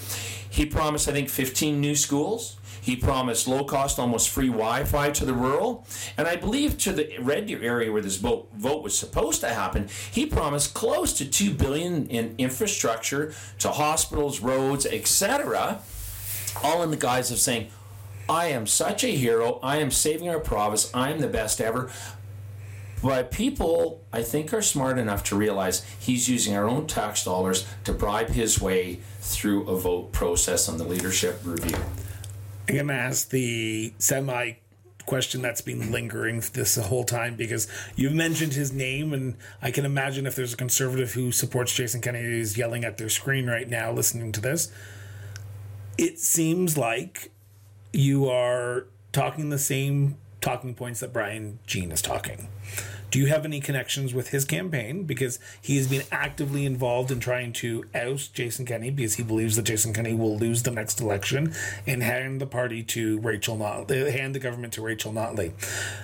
[0.48, 2.57] He promised, I think, 15 new schools.
[2.81, 5.87] He promised low cost, almost free Wi Fi to the rural.
[6.16, 9.49] And I believe to the Red Deer area where this vote, vote was supposed to
[9.49, 15.81] happen, he promised close to 2 billion in infrastructure to hospitals, roads, etc.
[16.62, 17.69] All in the guise of saying,
[18.29, 19.59] I am such a hero.
[19.62, 20.90] I am saving our province.
[20.95, 21.90] I am the best ever.
[23.03, 27.66] But people, I think, are smart enough to realize he's using our own tax dollars
[27.85, 31.79] to bribe his way through a vote process on the leadership review.
[32.70, 34.52] I'm going to ask the semi
[35.04, 39.85] question that's been lingering this whole time because you've mentioned his name, and I can
[39.85, 43.68] imagine if there's a conservative who supports Jason Kennedy who's yelling at their screen right
[43.68, 44.70] now listening to this.
[45.98, 47.33] It seems like
[47.92, 52.48] you are talking the same talking points that Brian Jean is talking.
[53.11, 55.05] Do you have any connections with his campaign?
[55.05, 59.57] Because he has been actively involved in trying to oust Jason Kenney because he believes
[59.57, 61.53] that Jason Kenney will lose the next election
[61.87, 65.53] and hand the party to Rachel Notley, hand the government to Rachel Notley.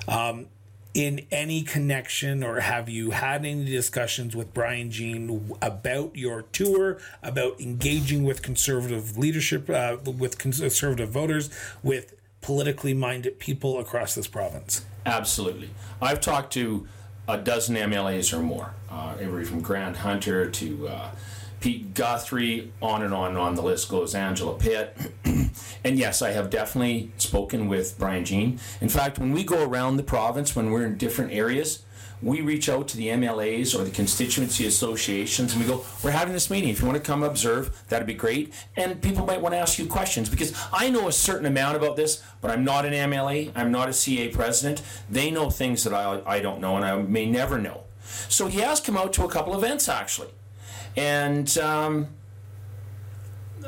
[0.09, 0.47] Um,
[0.95, 6.99] in any connection or have you had any discussions with Brian Jean about your tour,
[7.23, 11.51] about engaging with conservative leadership, uh, with conservative voters,
[11.83, 14.87] with politically minded people across this province?
[15.05, 15.69] Absolutely.
[16.01, 16.89] I've talked to
[17.29, 21.11] a dozen MLAs or more, uh, every from Grant Hunter to uh,
[21.61, 24.97] Pete Guthrie, on and on and on the list goes, Angela Pitt.
[25.25, 28.61] and yes, I have definitely spoken with Brian Jean.
[28.81, 31.83] In fact, when we go around the province, when we're in different areas,
[32.23, 36.33] we reach out to the MLAs or the constituency associations and we go, We're having
[36.33, 36.71] this meeting.
[36.71, 38.53] If you want to come observe, that'd be great.
[38.77, 41.97] And people might want to ask you questions because I know a certain amount about
[41.97, 44.83] this, but I'm not an MLA, I'm not a CA president.
[45.11, 47.83] They know things that I, I don't know and I may never know.
[48.29, 50.29] So he has come out to a couple events actually.
[50.97, 52.09] And um,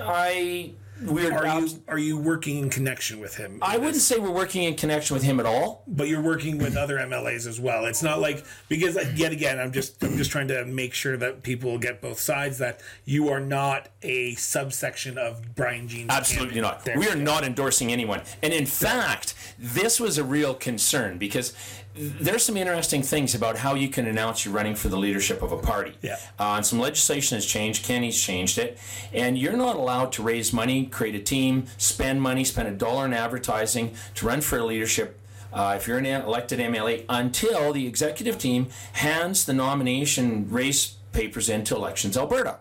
[0.01, 3.59] I we're are you are you working in connection with him?
[3.63, 5.83] I wouldn't say we're working in connection with him at all.
[5.87, 7.87] But you're working with other MLAs as well.
[7.87, 11.43] It's not like because yet again, I'm just I'm just trying to make sure that
[11.43, 16.11] people get both sides that you are not a subsection of Brian Jean's.
[16.11, 16.85] Absolutely not.
[16.85, 18.23] There we are not endorsing anyone.
[18.43, 21.55] And in fact, this was a real concern because
[21.99, 25.53] there's some interesting things about how you can announce you're running for the leadership of
[25.53, 25.95] a party.
[26.01, 26.17] Yeah.
[26.39, 27.85] Uh, and some legislation has changed.
[27.85, 28.79] Kenney's changed it,
[29.13, 33.05] and you're not allowed to raise money, create a team, spend money, spend a dollar
[33.05, 35.19] in advertising to run for a leadership.
[35.53, 41.49] Uh, if you're an elected MLA, until the executive team hands the nomination race papers
[41.49, 42.59] into Elections Alberta.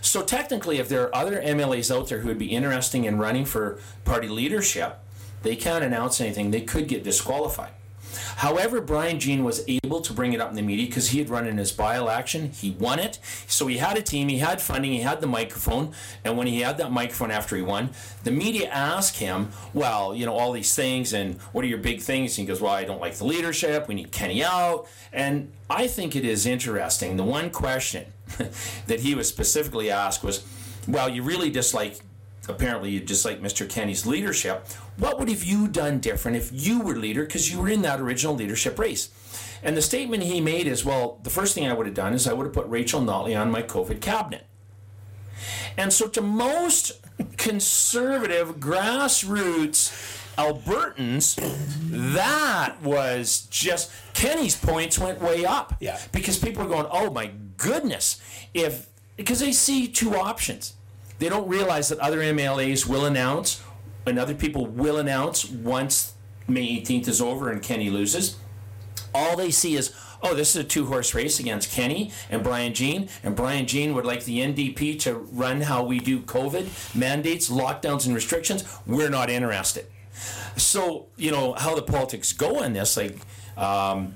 [0.00, 3.44] So technically, if there are other MLAs out there who would be interested in running
[3.44, 5.00] for party leadership,
[5.42, 6.52] they can't announce anything.
[6.52, 7.72] They could get disqualified.
[8.36, 11.28] However, Brian Jean was able to bring it up in the media because he had
[11.28, 12.50] run in his by election.
[12.50, 13.18] He won it.
[13.46, 15.92] So he had a team, he had funding, he had the microphone.
[16.24, 17.90] And when he had that microphone after he won,
[18.24, 22.00] the media asked him, Well, you know, all these things, and what are your big
[22.00, 22.38] things?
[22.38, 23.88] And he goes, Well, I don't like the leadership.
[23.88, 24.86] We need Kenney out.
[25.12, 27.16] And I think it is interesting.
[27.16, 28.06] The one question
[28.86, 30.44] that he was specifically asked was,
[30.86, 32.00] Well, you really dislike
[32.48, 33.68] apparently you dislike Mr.
[33.68, 34.66] Kenney's leadership.
[34.96, 38.00] What would have you done different if you were leader because you were in that
[38.00, 39.10] original leadership race?
[39.62, 42.26] And the statement he made is, well, the first thing I would have done is
[42.26, 44.46] I would have put Rachel Notley on my COVID cabinet.
[45.76, 46.92] And so to most
[47.36, 51.36] conservative grassroots Albertans,
[52.14, 55.74] that was just Kenney's points went way up.
[55.80, 55.98] Yeah.
[56.12, 58.20] Because people are going, oh my goodness,
[58.52, 60.74] if because they see two options.
[61.18, 63.62] They don't realize that other MLAs will announce
[64.06, 66.14] and other people will announce once
[66.48, 68.36] May 18th is over and Kenney loses.
[69.12, 72.72] All they see is, oh, this is a two horse race against Kenney and Brian
[72.72, 77.50] Jean, and Brian Jean would like the NDP to run how we do COVID mandates,
[77.50, 78.64] lockdowns, and restrictions.
[78.86, 79.86] We're not interested.
[80.56, 83.18] So, you know, how the politics go in this, like,
[83.56, 84.14] um,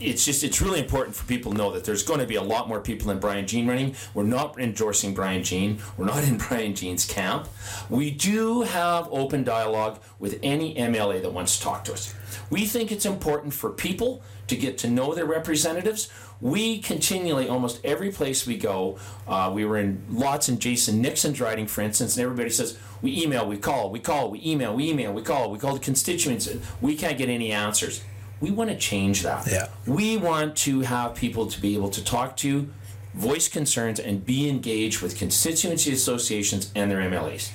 [0.00, 2.42] it's just it's really important for people to know that there's going to be a
[2.42, 3.94] lot more people than Brian Jean running.
[4.12, 5.78] We're not endorsing Brian Jean.
[5.96, 7.48] We're not in Brian Jean's camp.
[7.88, 12.14] We do have open dialogue with any MLA that wants to talk to us.
[12.50, 16.10] We think it's important for people to get to know their representatives.
[16.40, 21.40] We continually, almost every place we go, uh, we were in lots in Jason Nixon's
[21.40, 24.90] riding, for instance, and everybody says, we email, we call, we call, we email, we
[24.90, 26.48] email, we call, we call the constituents.
[26.80, 28.02] We can't get any answers
[28.40, 29.46] we want to change that.
[29.50, 29.68] Yeah.
[29.86, 32.68] We want to have people to be able to talk to,
[33.14, 37.50] voice concerns, and be engaged with constituency associations and their MLAs.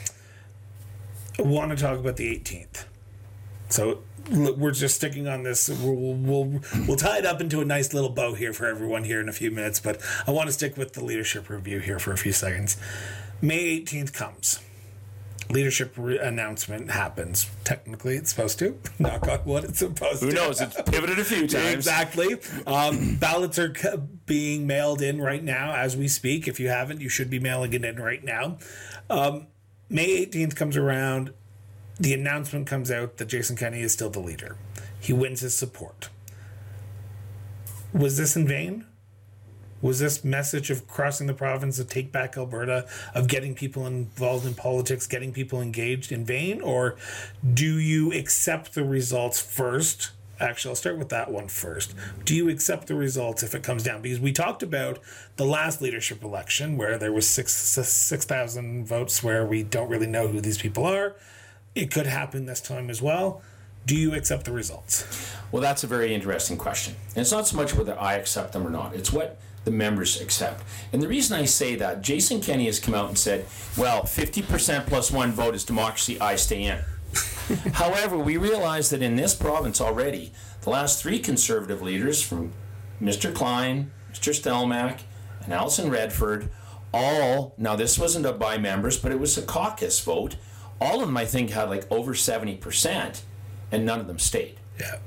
[1.37, 2.85] I want to talk about the 18th.
[3.69, 3.99] So
[4.31, 5.69] we're just sticking on this.
[5.69, 9.21] We'll, we'll we'll tie it up into a nice little bow here for everyone here
[9.21, 9.79] in a few minutes.
[9.79, 12.77] But I want to stick with the leadership review here for a few seconds.
[13.41, 14.59] May 18th comes
[15.49, 17.49] leadership re- announcement happens.
[17.63, 18.77] Technically, it's supposed to.
[18.99, 20.35] Knock on wood, it's supposed Who to.
[20.37, 20.61] Who knows?
[20.61, 21.73] It's pivoted a few times.
[21.73, 22.35] exactly.
[22.67, 23.89] Um, ballots are c-
[24.25, 26.47] being mailed in right now as we speak.
[26.47, 28.57] If you haven't, you should be mailing it in right now.
[29.09, 29.47] Um,
[29.89, 31.33] May 18th comes around.
[31.99, 34.55] The announcement comes out that Jason Kenney is still the leader.
[34.99, 36.09] He wins his support.
[37.91, 38.85] Was this in vain?
[39.81, 44.45] Was this message of crossing the province, of take back Alberta, of getting people involved
[44.45, 46.61] in politics, getting people engaged in vain?
[46.61, 46.97] Or
[47.53, 50.11] do you accept the results first?
[50.41, 51.93] Actually, I'll start with that one first.
[52.23, 54.01] Do you accept the results if it comes down?
[54.01, 54.99] Because we talked about
[55.35, 60.07] the last leadership election where there was six six thousand votes where we don't really
[60.07, 61.15] know who these people are.
[61.75, 63.41] It could happen this time as well.
[63.85, 65.33] do you accept the results?
[65.51, 66.95] Well, that's a very interesting question.
[67.15, 69.39] And it's not so much whether I accept them or not, it's what
[69.69, 70.63] the members accept.
[70.91, 73.45] And the reason I say that, Jason Kenney has come out and said,
[73.77, 76.79] well, 50% plus one vote is democracy, I stay in.
[77.73, 82.53] However, we realize that in this province already, the last three conservative leaders, from
[82.99, 83.33] Mr.
[83.33, 84.33] Klein, Mr.
[84.33, 85.01] Stelmach,
[85.43, 86.49] and Alison Redford,
[86.91, 90.35] all, now this wasn't a by members, but it was a caucus vote.
[90.81, 93.21] All of them, I think, had like over 70%,
[93.71, 94.58] and none of them stayed.
[94.79, 94.97] Yeah.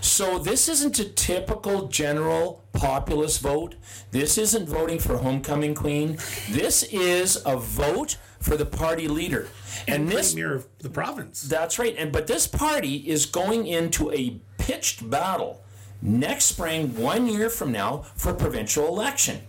[0.00, 3.76] So this isn't a typical general populist vote.
[4.10, 6.18] This isn't voting for homecoming queen.
[6.50, 9.48] This is a vote for the party leader.
[9.88, 11.42] And, this Premier of the province.
[11.42, 11.94] that's right.
[11.96, 15.62] And but this party is going into a pitched battle
[16.02, 19.40] next spring, one year from now, for provincial election.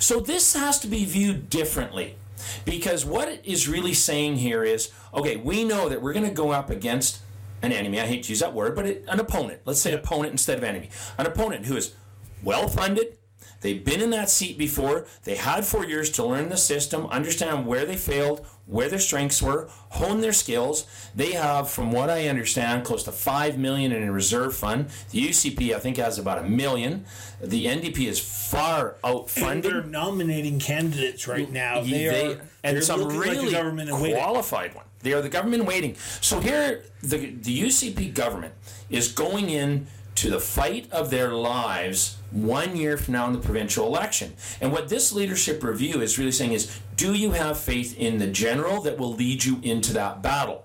[0.00, 2.16] So this has to be viewed differently.
[2.64, 6.34] Because what it is really saying here is, okay, we know that we're going to
[6.34, 7.20] go up against
[7.62, 8.00] an enemy.
[8.00, 9.60] I hate to use that word, but it, an opponent.
[9.64, 10.90] Let's say opponent instead of enemy.
[11.18, 11.94] An opponent who is
[12.42, 13.18] well funded.
[13.60, 15.06] They've been in that seat before.
[15.24, 19.42] They had four years to learn the system, understand where they failed, where their strengths
[19.42, 20.86] were, hone their skills.
[21.14, 24.90] They have, from what I understand, close to five million in a reserve fund.
[25.10, 27.06] The UCP, I think, has about a million.
[27.40, 31.80] The NDP is far And they're nominating candidates right now.
[31.80, 34.84] They, They- are and some really like qualified one.
[35.00, 35.94] They are the government waiting.
[36.20, 38.52] So here, the the UCP government
[38.90, 43.38] is going in to the fight of their lives one year from now in the
[43.38, 44.34] provincial election.
[44.60, 48.26] And what this leadership review is really saying is, do you have faith in the
[48.26, 50.64] general that will lead you into that battle?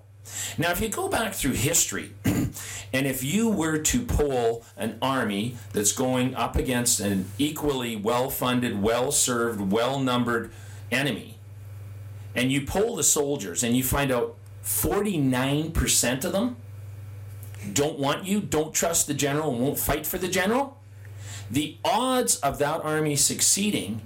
[0.58, 2.54] Now, if you go back through history, and
[2.94, 8.82] if you were to poll an army that's going up against an equally well funded,
[8.82, 10.52] well served, well numbered
[10.92, 11.38] enemy,
[12.36, 16.56] and you poll the soldiers and you find out 49% of them
[17.72, 20.78] don't want you, don't trust the general, and won't fight for the general,
[21.50, 24.02] the odds of that army succeeding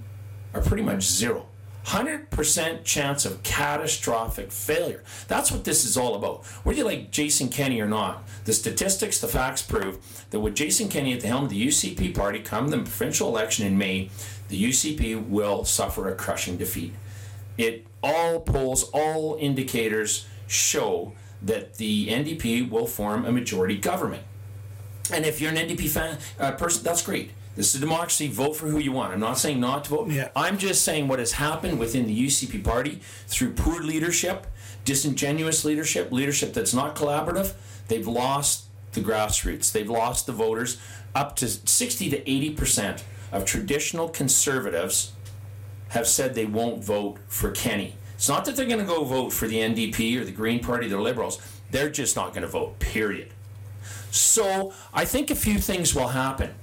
[0.54, 1.46] are pretty much zero.
[1.88, 5.02] 100% chance of catastrophic failure.
[5.26, 6.44] That's what this is all about.
[6.62, 10.90] Whether you like Jason Kenney or not, the statistics, the facts prove that with Jason
[10.90, 14.10] Kenney at the helm of the UCP party come the provincial election in May,
[14.48, 16.92] the UCP will suffer a crushing defeat.
[17.56, 24.24] It all polls, all indicators show that the NDP will form a majority government.
[25.10, 27.30] And if you're an NDP fan, uh, person, that's great.
[27.56, 28.28] This is democracy.
[28.28, 29.12] Vote for who you want.
[29.12, 30.10] I'm not saying not to vote.
[30.10, 30.28] Yeah.
[30.36, 34.46] I'm just saying what has happened within the UCP party through poor leadership,
[34.84, 37.54] disingenuous leadership, leadership that's not collaborative.
[37.88, 39.72] They've lost the grassroots.
[39.72, 40.80] They've lost the voters.
[41.14, 45.12] Up to 60 to 80 percent of traditional conservatives
[45.88, 47.96] have said they won't vote for Kenney.
[48.14, 50.88] It's not that they're going to go vote for the NDP or the Green Party,
[50.88, 51.40] the Liberals.
[51.70, 53.32] They're just not going to vote, period.
[54.10, 56.54] So I think a few things will happen.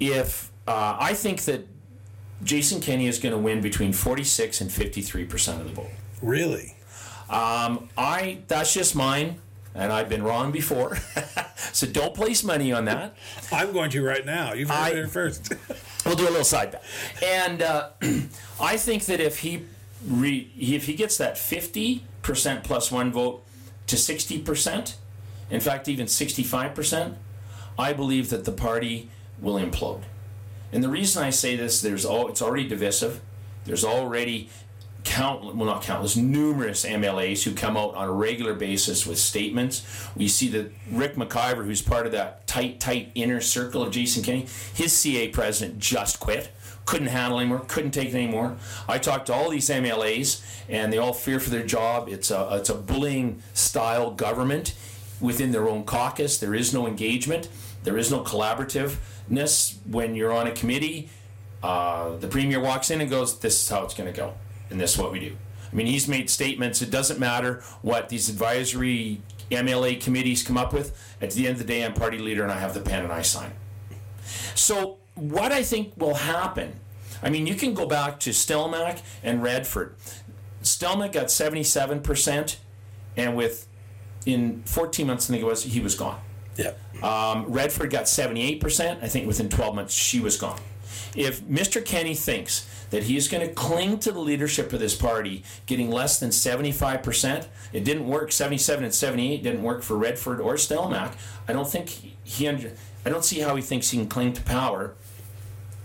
[0.00, 1.66] If uh, I think that
[2.42, 5.90] Jason Kenney is going to win between 46 and 53 percent of the vote.
[6.22, 6.76] Really?
[7.30, 9.36] Um, I that's just mine,
[9.74, 10.96] and I've been wrong before.
[11.72, 13.16] so don't place money on that.
[13.52, 14.52] I'm going to right now.
[14.52, 15.52] You've heard I- it here first.
[16.04, 16.84] We'll do a little side bet.
[17.24, 17.88] And uh,
[18.60, 19.62] I think that if he
[20.06, 23.42] re, if he gets that fifty percent plus one vote
[23.86, 24.96] to sixty percent,
[25.50, 27.16] in fact even sixty five percent,
[27.78, 30.02] I believe that the party will implode.
[30.72, 33.20] And the reason I say this, there's all it's already divisive.
[33.64, 34.50] There's already
[35.04, 39.86] countless, well not countless numerous MLAs who come out on a regular basis with statements.
[40.16, 44.22] We see that Rick McIver, who's part of that tight, tight inner circle of Jason
[44.22, 46.50] Kenney, his CA president just quit.
[46.86, 48.56] Couldn't handle anymore, couldn't take it anymore.
[48.86, 52.08] I talked to all these MLAs and they all fear for their job.
[52.08, 54.74] It's a it's a bullying style government
[55.20, 56.38] within their own caucus.
[56.38, 57.48] There is no engagement.
[57.82, 61.10] There is no collaborativeness when you're on a committee.
[61.62, 64.34] Uh, the premier walks in and goes, "This is how it's going to go,
[64.70, 65.36] and this is what we do."
[65.72, 66.82] I mean, he's made statements.
[66.82, 70.96] It doesn't matter what these advisory MLA committees come up with.
[71.20, 73.12] At the end of the day, I'm party leader, and I have the pen and
[73.12, 73.52] I sign.
[74.54, 76.80] So, what I think will happen,
[77.22, 79.96] I mean, you can go back to Stelmach and Redford.
[80.62, 82.56] Stelmach got 77%,
[83.16, 83.66] and with
[84.26, 86.20] in 14 months, I think it was, he was gone.
[86.56, 86.72] yeah.
[87.02, 89.02] Um, Redford got 78%.
[89.02, 90.60] I think within 12 months, she was gone.
[91.16, 91.84] If Mr.
[91.84, 96.20] Kenney thinks that he's going to cling to the leadership of this party, getting less
[96.20, 98.32] than 75%, it didn't work.
[98.32, 101.14] 77 and 78 didn't work for Redford or Stelmach.
[101.48, 101.88] I don't think
[102.22, 102.72] he, under,
[103.04, 104.94] I don't see how he thinks he can cling to power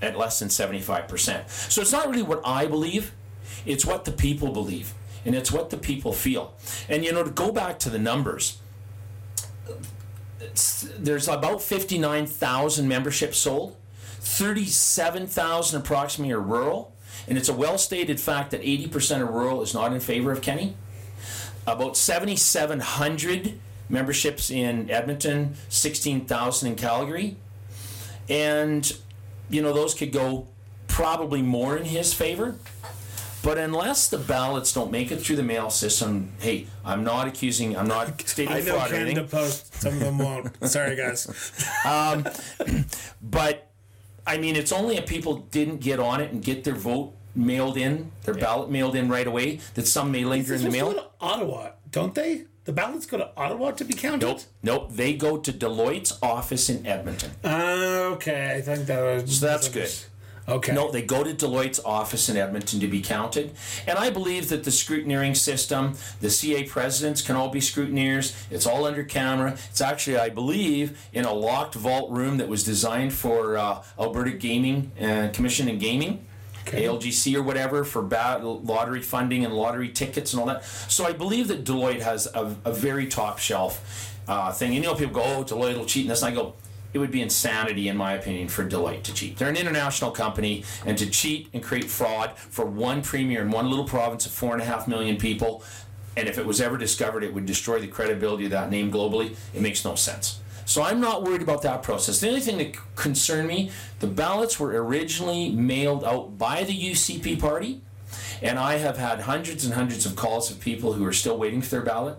[0.01, 1.49] at less than 75%.
[1.49, 3.13] So it's not really what I believe,
[3.65, 4.93] it's what the people believe.
[5.25, 6.53] And it's what the people feel.
[6.87, 8.59] And you know, to go back to the numbers,
[10.97, 13.75] there's about 59,000 memberships sold.
[14.21, 16.93] 37,000 approximately are rural.
[17.27, 20.41] And it's a well stated fact that 80% of rural is not in favor of
[20.41, 20.75] Kenney.
[21.67, 23.59] About 7,700
[23.89, 27.37] memberships in Edmonton, 16,000 in Calgary.
[28.27, 28.91] And,
[29.49, 30.47] you know, those could go
[30.87, 32.55] probably more in his favor.
[33.41, 37.77] But unless the ballots don't make it through the mail system, hey, I'm not accusing,
[37.77, 39.15] I'm not stating I know fraud or anything.
[39.15, 39.73] Canada Post.
[39.81, 40.63] Some of them won't.
[40.69, 41.27] Sorry, guys.
[43.21, 43.69] But
[44.27, 47.77] I mean, it's only if people didn't get on it and get their vote mailed
[47.77, 50.91] in, their ballot mailed in right away, that some may linger in the mail.
[50.91, 52.43] go to Ottawa, don't they?
[52.65, 54.25] The ballots go to Ottawa to be counted.
[54.27, 54.91] Nope, nope.
[54.91, 57.31] They go to Deloitte's office in Edmonton.
[57.43, 59.39] Uh, okay, I think that was.
[59.39, 59.91] So that's good.
[60.49, 60.73] Okay.
[60.73, 63.51] No, they go to Deloitte's office in Edmonton to be counted.
[63.87, 68.35] And I believe that the scrutineering system, the CA presidents can all be scrutineers.
[68.49, 69.57] It's all under camera.
[69.69, 74.31] It's actually, I believe, in a locked vault room that was designed for uh, Alberta
[74.31, 76.25] Gaming uh, Commission and Gaming.
[76.65, 80.63] ALGC or whatever for bat- lottery funding and lottery tickets and all that.
[80.63, 84.73] So I believe that Deloitte has a, a very top shelf uh, thing.
[84.73, 86.21] You know, people go, "Oh, Deloitte will cheat," and this.
[86.21, 86.53] And I go,
[86.93, 89.37] it would be insanity, in my opinion, for Deloitte to cheat.
[89.37, 93.69] They're an international company, and to cheat and create fraud for one premier in one
[93.69, 95.63] little province of four and a half million people,
[96.17, 99.35] and if it was ever discovered, it would destroy the credibility of that name globally.
[99.53, 100.39] It makes no sense.
[100.65, 102.19] So I'm not worried about that process.
[102.19, 107.39] The only thing that concerned me, the ballots were originally mailed out by the UCP
[107.39, 107.81] party,
[108.41, 111.61] and I have had hundreds and hundreds of calls of people who are still waiting
[111.61, 112.17] for their ballot.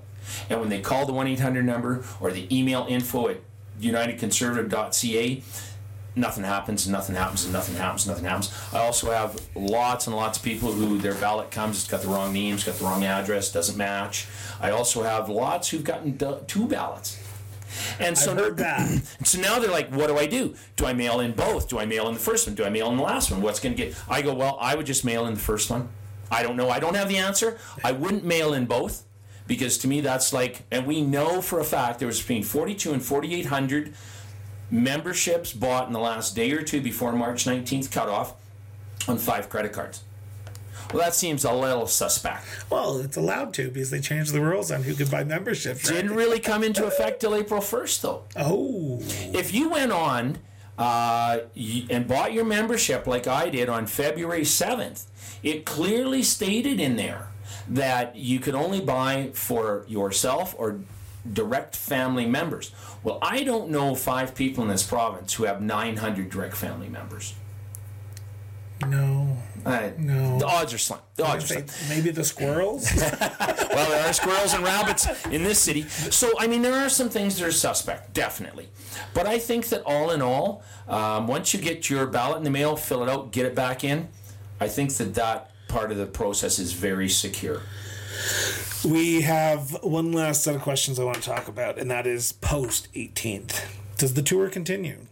[0.48, 3.40] And when they call the 1 800 number or the email info at
[3.80, 5.42] unitedconservative.ca,
[6.16, 8.52] nothing happens and nothing happens and nothing happens and nothing happens.
[8.72, 12.08] I also have lots and lots of people who their ballot comes, it's got the
[12.08, 14.26] wrong name, it's got the wrong address, doesn't match.
[14.60, 17.18] I also have lots who've gotten d- two ballots.
[18.00, 19.02] And so, I've heard that.
[19.24, 20.56] so now they're like, what do I do?
[20.76, 21.68] Do I mail in both?
[21.68, 22.56] Do I mail in the first one?
[22.56, 23.42] Do I mail in the last one?
[23.42, 23.96] What's going to get?
[24.08, 25.88] I go, well, I would just mail in the first one.
[26.32, 26.68] I don't know.
[26.68, 27.58] I don't have the answer.
[27.84, 29.04] I wouldn't mail in both
[29.50, 32.92] because to me that's like, and we know for a fact there was between 42
[32.92, 33.92] and 4,800
[34.70, 38.34] memberships bought in the last day or two before March 19th cutoff
[39.08, 40.04] on five credit cards.
[40.92, 42.44] Well, that seems a little suspect.
[42.70, 45.90] Well, it's allowed to because they changed the rules on who could buy memberships.
[45.90, 45.96] right?
[45.96, 48.22] Didn't really come into effect till April 1st, though.
[48.36, 48.98] Oh,
[49.34, 50.38] If you went on
[50.78, 51.40] uh,
[51.90, 55.06] and bought your membership like I did on February 7th,
[55.42, 57.26] it clearly stated in there
[57.68, 60.80] that you could only buy for yourself or
[61.30, 62.72] direct family members.
[63.02, 67.34] Well, I don't know five people in this province who have 900 direct family members.
[68.86, 69.36] no.
[69.66, 70.38] Uh, No.
[70.38, 71.00] The odds are slim.
[71.16, 71.66] The odds are slim.
[71.90, 72.90] maybe the squirrels?
[73.00, 75.82] well, there are squirrels and rabbits in this city.
[75.82, 78.68] So, I mean, there are some things that are suspect, definitely.
[79.12, 82.50] But I think that all in all, um, once you get your ballot in the
[82.50, 84.08] mail, fill it out, get it back in,
[84.60, 87.62] I think that that part of the process is very secure.
[88.84, 92.32] we have one last set of questions I want to talk about, and that is
[92.32, 93.64] post 18th.
[93.96, 95.06] Does the tour continue?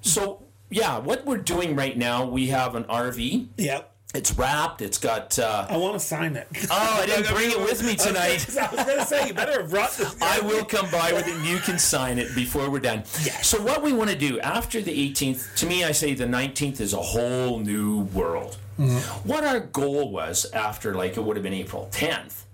[0.00, 3.48] So, yeah, what we're doing right now, we have an RV.
[3.58, 3.94] Yep.
[4.14, 4.80] It's wrapped.
[4.80, 5.38] It's got.
[5.38, 6.48] Uh, I want to sign it.
[6.70, 8.48] oh, I didn't bring it with me tonight.
[8.58, 10.16] I was going to say, you better have brought this.
[10.22, 13.00] I will come by with it and you can sign it before we're done.
[13.22, 13.46] Yes.
[13.46, 16.80] So what we want to do after the 18th, to me I say the 19th
[16.80, 18.56] is a whole new world.
[19.24, 22.44] What our goal was after like it would have been April 10th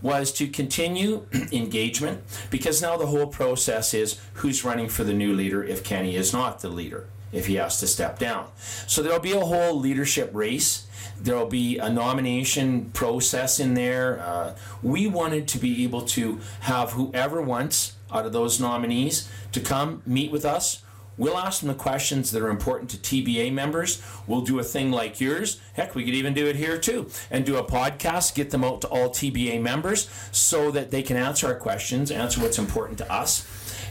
[0.00, 5.34] was to continue engagement because now the whole process is who's running for the new
[5.34, 8.46] leader if Kenney is not the leader if he has to step down.
[8.86, 10.86] So there'll be a whole leadership race.
[11.20, 14.20] There'll be a nomination process in there.
[14.20, 19.60] Uh, we wanted to be able to have whoever wants out of those nominees to
[19.60, 20.83] come meet with us.
[21.16, 24.02] We'll ask them the questions that are important to TBA members.
[24.26, 25.60] We'll do a thing like yours.
[25.74, 28.80] Heck, we could even do it here too and do a podcast, get them out
[28.82, 33.12] to all TBA members so that they can answer our questions, answer what's important to
[33.12, 33.46] us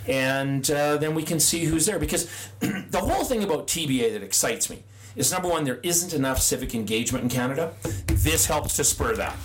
[0.08, 2.00] and uh, then we can see who's there.
[2.00, 4.84] Because the whole thing about TBA that excites me
[5.16, 7.74] is number one, there isn't enough civic engagement in Canada.
[8.08, 9.36] This helps to spur that.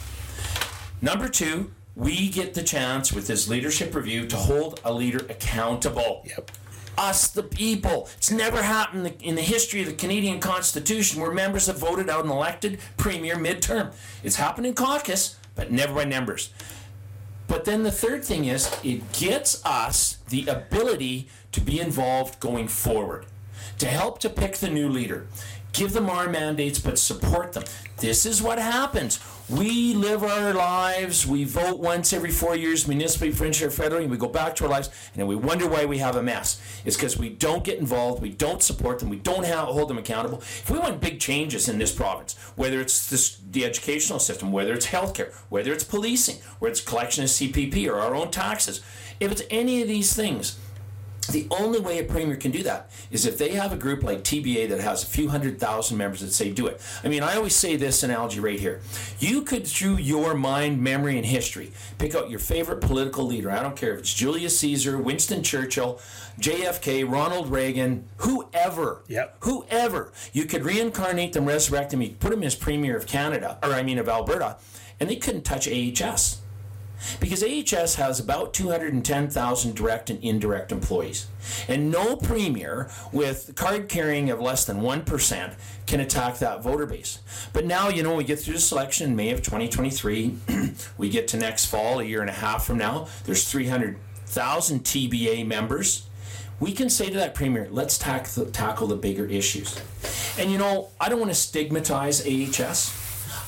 [1.00, 6.24] Number two, we get the chance with this leadership review to hold a leader accountable.
[6.26, 6.50] Yep.
[6.98, 8.08] Us, the people.
[8.16, 12.24] It's never happened in the history of the Canadian Constitution where members have voted out
[12.24, 13.94] an elected premier midterm.
[14.24, 16.52] It's happened in caucus, but never by numbers.
[17.46, 22.66] But then the third thing is it gets us the ability to be involved going
[22.66, 23.26] forward,
[23.78, 25.28] to help to pick the new leader.
[25.78, 27.62] Give them our mandates, but support them.
[27.98, 29.20] This is what happens.
[29.48, 31.24] We live our lives.
[31.24, 34.70] We vote once every four years, municipally, provincial, federally, and we go back to our
[34.70, 36.60] lives, and then we wonder why we have a mess.
[36.84, 39.98] It's because we don't get involved, we don't support them, we don't have, hold them
[39.98, 40.38] accountable.
[40.38, 44.74] If we want big changes in this province, whether it's this, the educational system, whether
[44.74, 48.80] it's healthcare, whether it's policing, whether it's collection of CPP or our own taxes,
[49.20, 50.58] if it's any of these things,
[51.28, 54.22] the only way a premier can do that is if they have a group like
[54.22, 56.80] TBA that has a few hundred thousand members that say do it.
[57.04, 58.80] I mean, I always say this analogy right here.
[59.18, 63.50] You could, through your mind, memory, and history, pick out your favorite political leader.
[63.50, 66.00] I don't care if it's Julius Caesar, Winston Churchill,
[66.40, 69.02] JFK, Ronald Reagan, whoever.
[69.08, 69.36] Yep.
[69.40, 70.12] Whoever.
[70.32, 73.72] You could reincarnate them, resurrect them, you could put them as premier of Canada, or
[73.72, 74.56] I mean of Alberta,
[75.00, 76.40] and they couldn't touch AHS
[77.20, 81.26] because AHS has about 210,000 direct and indirect employees.
[81.68, 85.54] And no premier with card carrying of less than 1%
[85.86, 87.20] can attack that voter base.
[87.52, 90.36] But now, you know, we get through the selection in May of 2023,
[90.98, 95.46] we get to next fall, a year and a half from now, there's 300,000 TBA
[95.46, 96.06] members.
[96.60, 99.80] We can say to that premier, let's tack the, tackle the bigger issues.
[100.38, 102.97] And you know, I don't want to stigmatize AHS.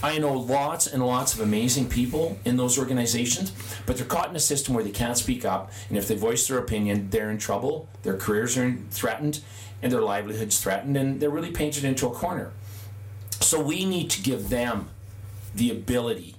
[0.03, 3.53] I know lots and lots of amazing people in those organizations,
[3.85, 6.49] but they're caught in a system where they can't speak up, and if they voice
[6.49, 7.87] their opinion, they're in trouble.
[8.03, 9.41] Their careers are threatened,
[9.83, 12.53] and their livelihoods threatened, and they're really painted into a corner.
[13.41, 14.89] So we need to give them
[15.55, 16.37] the ability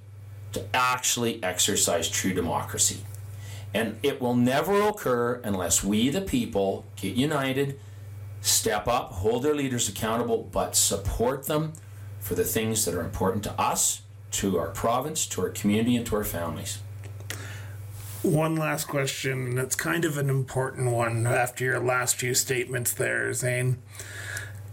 [0.54, 3.02] to actually exercise true democracy.
[3.74, 7.80] And it will never occur unless we, the people, get united,
[8.42, 11.74] step up, hold their leaders accountable, but support them
[12.22, 16.06] for the things that are important to us, to our province, to our community, and
[16.06, 16.80] to our families.
[18.22, 19.48] One last question.
[19.48, 23.82] And it's kind of an important one after your last few statements there, Zane.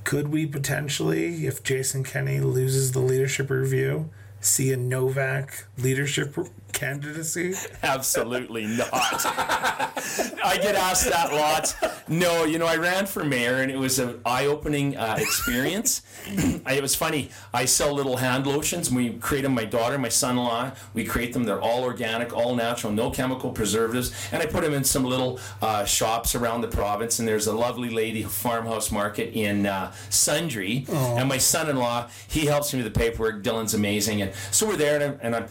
[0.04, 6.36] Could we potentially, if Jason Kenney loses the leadership review, see a Novak leadership
[6.78, 7.54] candidacy?
[7.82, 8.92] Absolutely not.
[8.94, 11.76] I get asked that lot.
[12.08, 16.02] No, you know, I ran for mayor and it was an eye opening uh, experience.
[16.26, 17.30] it was funny.
[17.52, 18.90] I sell little hand lotions.
[18.90, 21.44] We create them, my daughter, my son in law, we create them.
[21.44, 24.14] They're all organic, all natural, no chemical preservatives.
[24.32, 27.18] And I put them in some little uh, shops around the province.
[27.18, 30.88] And there's a lovely lady farmhouse market in uh, Sundre.
[31.18, 33.42] And my son in law, he helps me with the paperwork.
[33.42, 34.22] Dylan's amazing.
[34.22, 35.48] And so we're there and I'm, and I'm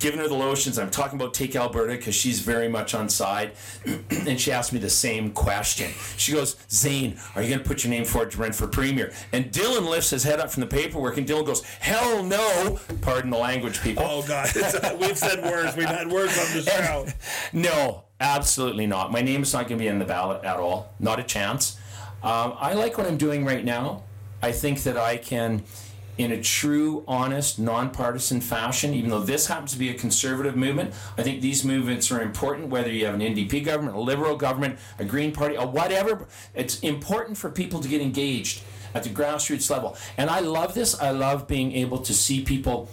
[0.00, 0.78] giving her the lotions.
[0.78, 3.52] I'm talking about Take Alberta because she's very much on side.
[4.10, 5.92] and she asked me the same question.
[6.16, 9.12] She goes, Zane, are you going to put your name forward to run for premier?
[9.32, 12.80] And Dylan lifts his head up from the paperwork and Dylan goes, hell no.
[13.02, 14.02] Pardon the language, people.
[14.04, 14.48] Oh, God.
[14.60, 15.76] It's, we've said words.
[15.76, 17.06] We've had words on the show.
[17.52, 19.12] No, absolutely not.
[19.12, 20.92] My name is not going to be in the ballot at all.
[20.98, 21.78] Not a chance.
[22.22, 24.04] Um, I like what I'm doing right now.
[24.42, 25.62] I think that I can
[26.20, 30.92] in a true, honest, nonpartisan fashion, even though this happens to be a conservative movement.
[31.16, 34.78] I think these movements are important, whether you have an NDP government, a Liberal government,
[34.98, 36.26] a Green Party, or whatever.
[36.54, 38.62] It's important for people to get engaged
[38.92, 39.96] at the grassroots level.
[40.18, 41.00] And I love this.
[41.00, 42.90] I love being able to see people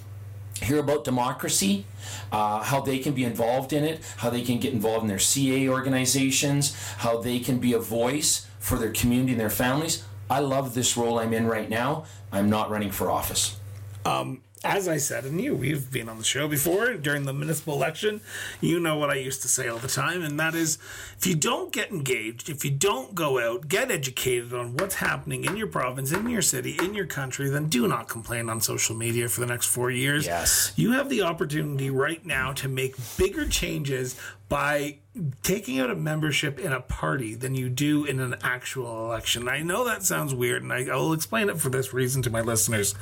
[0.62, 1.86] hear about democracy,
[2.32, 5.20] uh, how they can be involved in it, how they can get involved in their
[5.20, 10.06] CA organizations, how they can be a voice for their community and their families.
[10.30, 12.06] I love this role I'm in right now.
[12.32, 13.58] I'm not running for office.
[14.06, 17.76] Um, as I said, and you, we've been on the show before during the municipal
[17.76, 18.22] election.
[18.60, 20.78] You know what I used to say all the time, and that is
[21.18, 25.46] if you don't get engaged, if you don't go out, get educated on what's happening
[25.46, 28.96] in your province, in your city, in your country, then do not complain on social
[28.96, 30.26] media for the next four years.
[30.26, 30.74] Yes.
[30.76, 34.20] You have the opportunity right now to make bigger changes
[34.50, 34.98] by
[35.44, 39.48] taking out a membership in a party than you do in an actual election.
[39.48, 42.42] I know that sounds weird, and I, will explain it for this reason to my
[42.42, 42.96] listeners.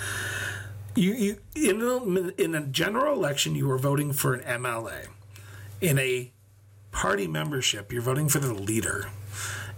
[0.95, 1.37] You, you
[1.71, 5.07] in a, in a general election, you are voting for an MLA.
[5.81, 6.31] In a
[6.91, 9.09] party membership, you're voting for the leader,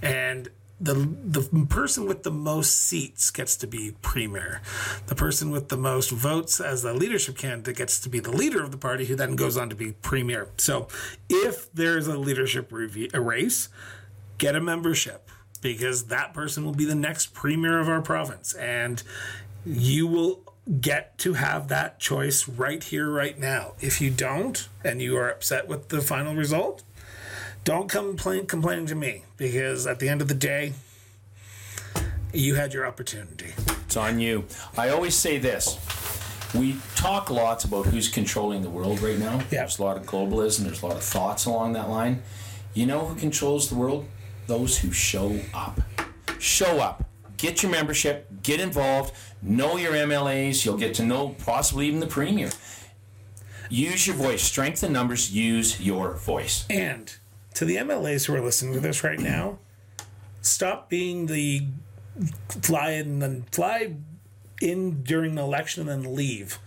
[0.02, 4.61] and the the person with the most seats gets to be premier.
[5.07, 8.63] The person with the most votes as the leadership candidate gets to be the leader
[8.63, 10.49] of the party, who then goes on to be premier.
[10.57, 10.88] So,
[11.30, 13.69] if there's a leadership review, a race,
[14.38, 15.30] get a membership
[15.61, 19.01] because that person will be the next premier of our province, and
[19.65, 20.41] you will
[20.82, 23.73] get to have that choice right here, right now.
[23.80, 26.84] If you don't, and you are upset with the final result,
[27.68, 30.72] don't complain complaining to me because at the end of the day,
[32.32, 33.53] you had your opportunity.
[33.84, 34.45] It's on you.
[34.78, 35.78] I always say this.
[36.55, 39.39] We talk lots about who's controlling the world right now.
[39.51, 39.63] Yeah.
[39.63, 42.24] There's a lot of globalism, there's a lot of thoughts along that line.
[42.74, 44.07] You know who controls the world?
[44.45, 45.82] Those who show up.
[46.39, 47.03] Show up.
[47.36, 50.63] get your membership, get involved, know your MLAs.
[50.63, 52.49] You'll get to know possibly even the premier.
[53.70, 54.41] Use your voice.
[54.41, 55.34] Strength in numbers.
[55.34, 56.65] Use your voice.
[56.70, 57.13] And
[57.58, 59.58] to the MLAs who are listening to this right now,
[60.41, 61.66] stop being the
[62.49, 63.95] fly in and fly
[64.62, 66.60] in during the election and then leave.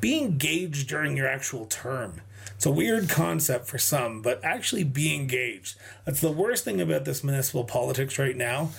[0.00, 2.20] Be engaged during your actual term.
[2.56, 5.76] It's a weird concept for some, but actually be engaged.
[6.04, 8.70] That's the worst thing about this municipal politics right now.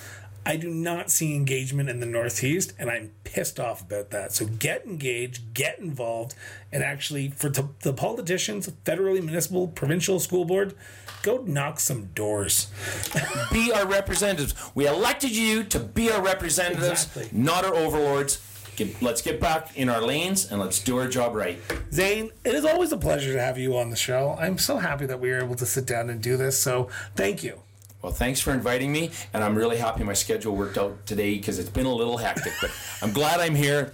[0.46, 4.32] I do not see engagement in the Northeast, and I'm pissed off about that.
[4.32, 6.36] So get engaged, get involved,
[6.72, 10.76] and actually, for t- the politicians, federally, municipal, provincial, school board,
[11.24, 12.68] go knock some doors.
[13.52, 14.54] be our representatives.
[14.76, 17.30] We elected you to be our representatives, Exactly.
[17.32, 18.40] not our overlords.
[18.76, 21.60] Get, let's get back in our lanes and let's do our job right.
[21.94, 24.36] Zane, it is always a pleasure to have you on the show.
[24.38, 26.60] I'm so happy that we were able to sit down and do this.
[26.62, 27.62] So thank you.
[28.06, 31.58] Well, thanks for inviting me, and I'm really happy my schedule worked out today because
[31.58, 32.70] it's been a little hectic, but
[33.02, 33.94] I'm glad I'm here.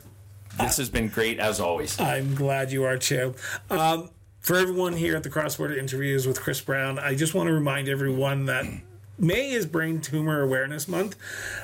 [0.60, 1.98] This has been great as always.
[1.98, 3.36] I'm glad you are too.
[3.70, 4.10] Um,
[4.42, 7.54] for everyone here at the Cross Border Interviews with Chris Brown, I just want to
[7.54, 8.66] remind everyone that
[9.18, 11.16] May is Brain Tumor Awareness Month.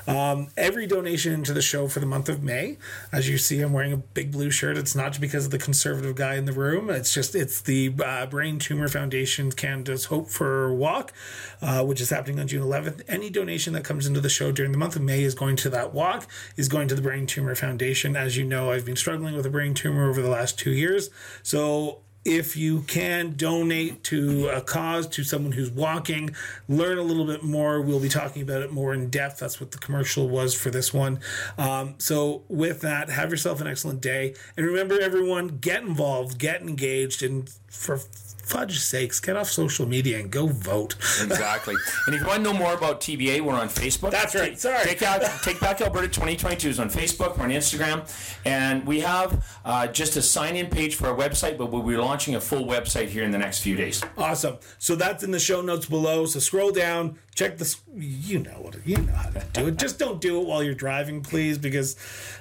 [0.06, 2.78] Um, every donation into the show for the month of May,
[3.10, 4.76] as you see, I'm wearing a big blue shirt.
[4.76, 6.88] It's not just because of the conservative guy in the room.
[6.88, 11.12] It's just it's the uh, Brain Tumor Foundation Canada's Hope for Walk,
[11.60, 13.02] uh, which is happening on June 11th.
[13.08, 15.70] Any donation that comes into the show during the month of May is going to
[15.70, 16.28] that walk.
[16.56, 18.14] Is going to the Brain Tumor Foundation.
[18.14, 21.10] As you know, I've been struggling with a brain tumor over the last two years,
[21.42, 26.30] so if you can donate to a cause to someone who's walking
[26.68, 27.80] learn a little bit more.
[27.80, 29.38] We'll be talking about it more in depth.
[29.38, 31.20] That's what the commercial was for this one.
[31.56, 34.34] Um, so with that have yourself an excellent day.
[34.56, 40.18] And remember everyone get involved get engaged and for fudge sakes get off social media
[40.18, 41.74] and go vote Exactly.
[42.06, 44.10] and if you want to know more about TBA, we're on Facebook.
[44.10, 44.52] That's right.
[44.52, 44.84] Take, Sorry.
[44.84, 48.10] Take, out, take Back Alberta 2022 is on Facebook, we're on Instagram,
[48.46, 52.36] and we have uh, just a sign-in page for our website, but we'll be launching
[52.36, 54.02] a full website here in the next few days.
[54.16, 58.50] awesome so that's in the show notes below so scroll down check this you know
[58.62, 61.58] what you know how to do it just don't do it while you're driving please
[61.58, 61.96] because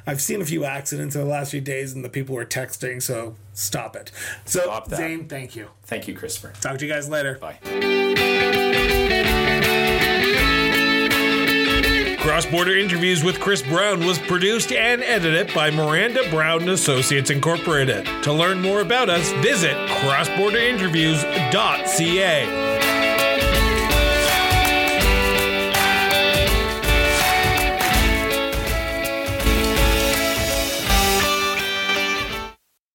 [0.07, 3.01] i've seen a few accidents in the last few days and the people were texting
[3.01, 4.11] so stop it
[4.45, 4.97] so Stop that.
[4.97, 6.53] zane thank you Thank you, Christopher.
[6.61, 7.57] talk to you guys later Bye.
[12.19, 17.29] Cross Border Interviews with Chris Brown was produced and edited by Miranda Brown and Associates
[17.29, 18.05] Incorporated.
[18.23, 22.76] To learn more about us, visit crossborderinterviews.ca.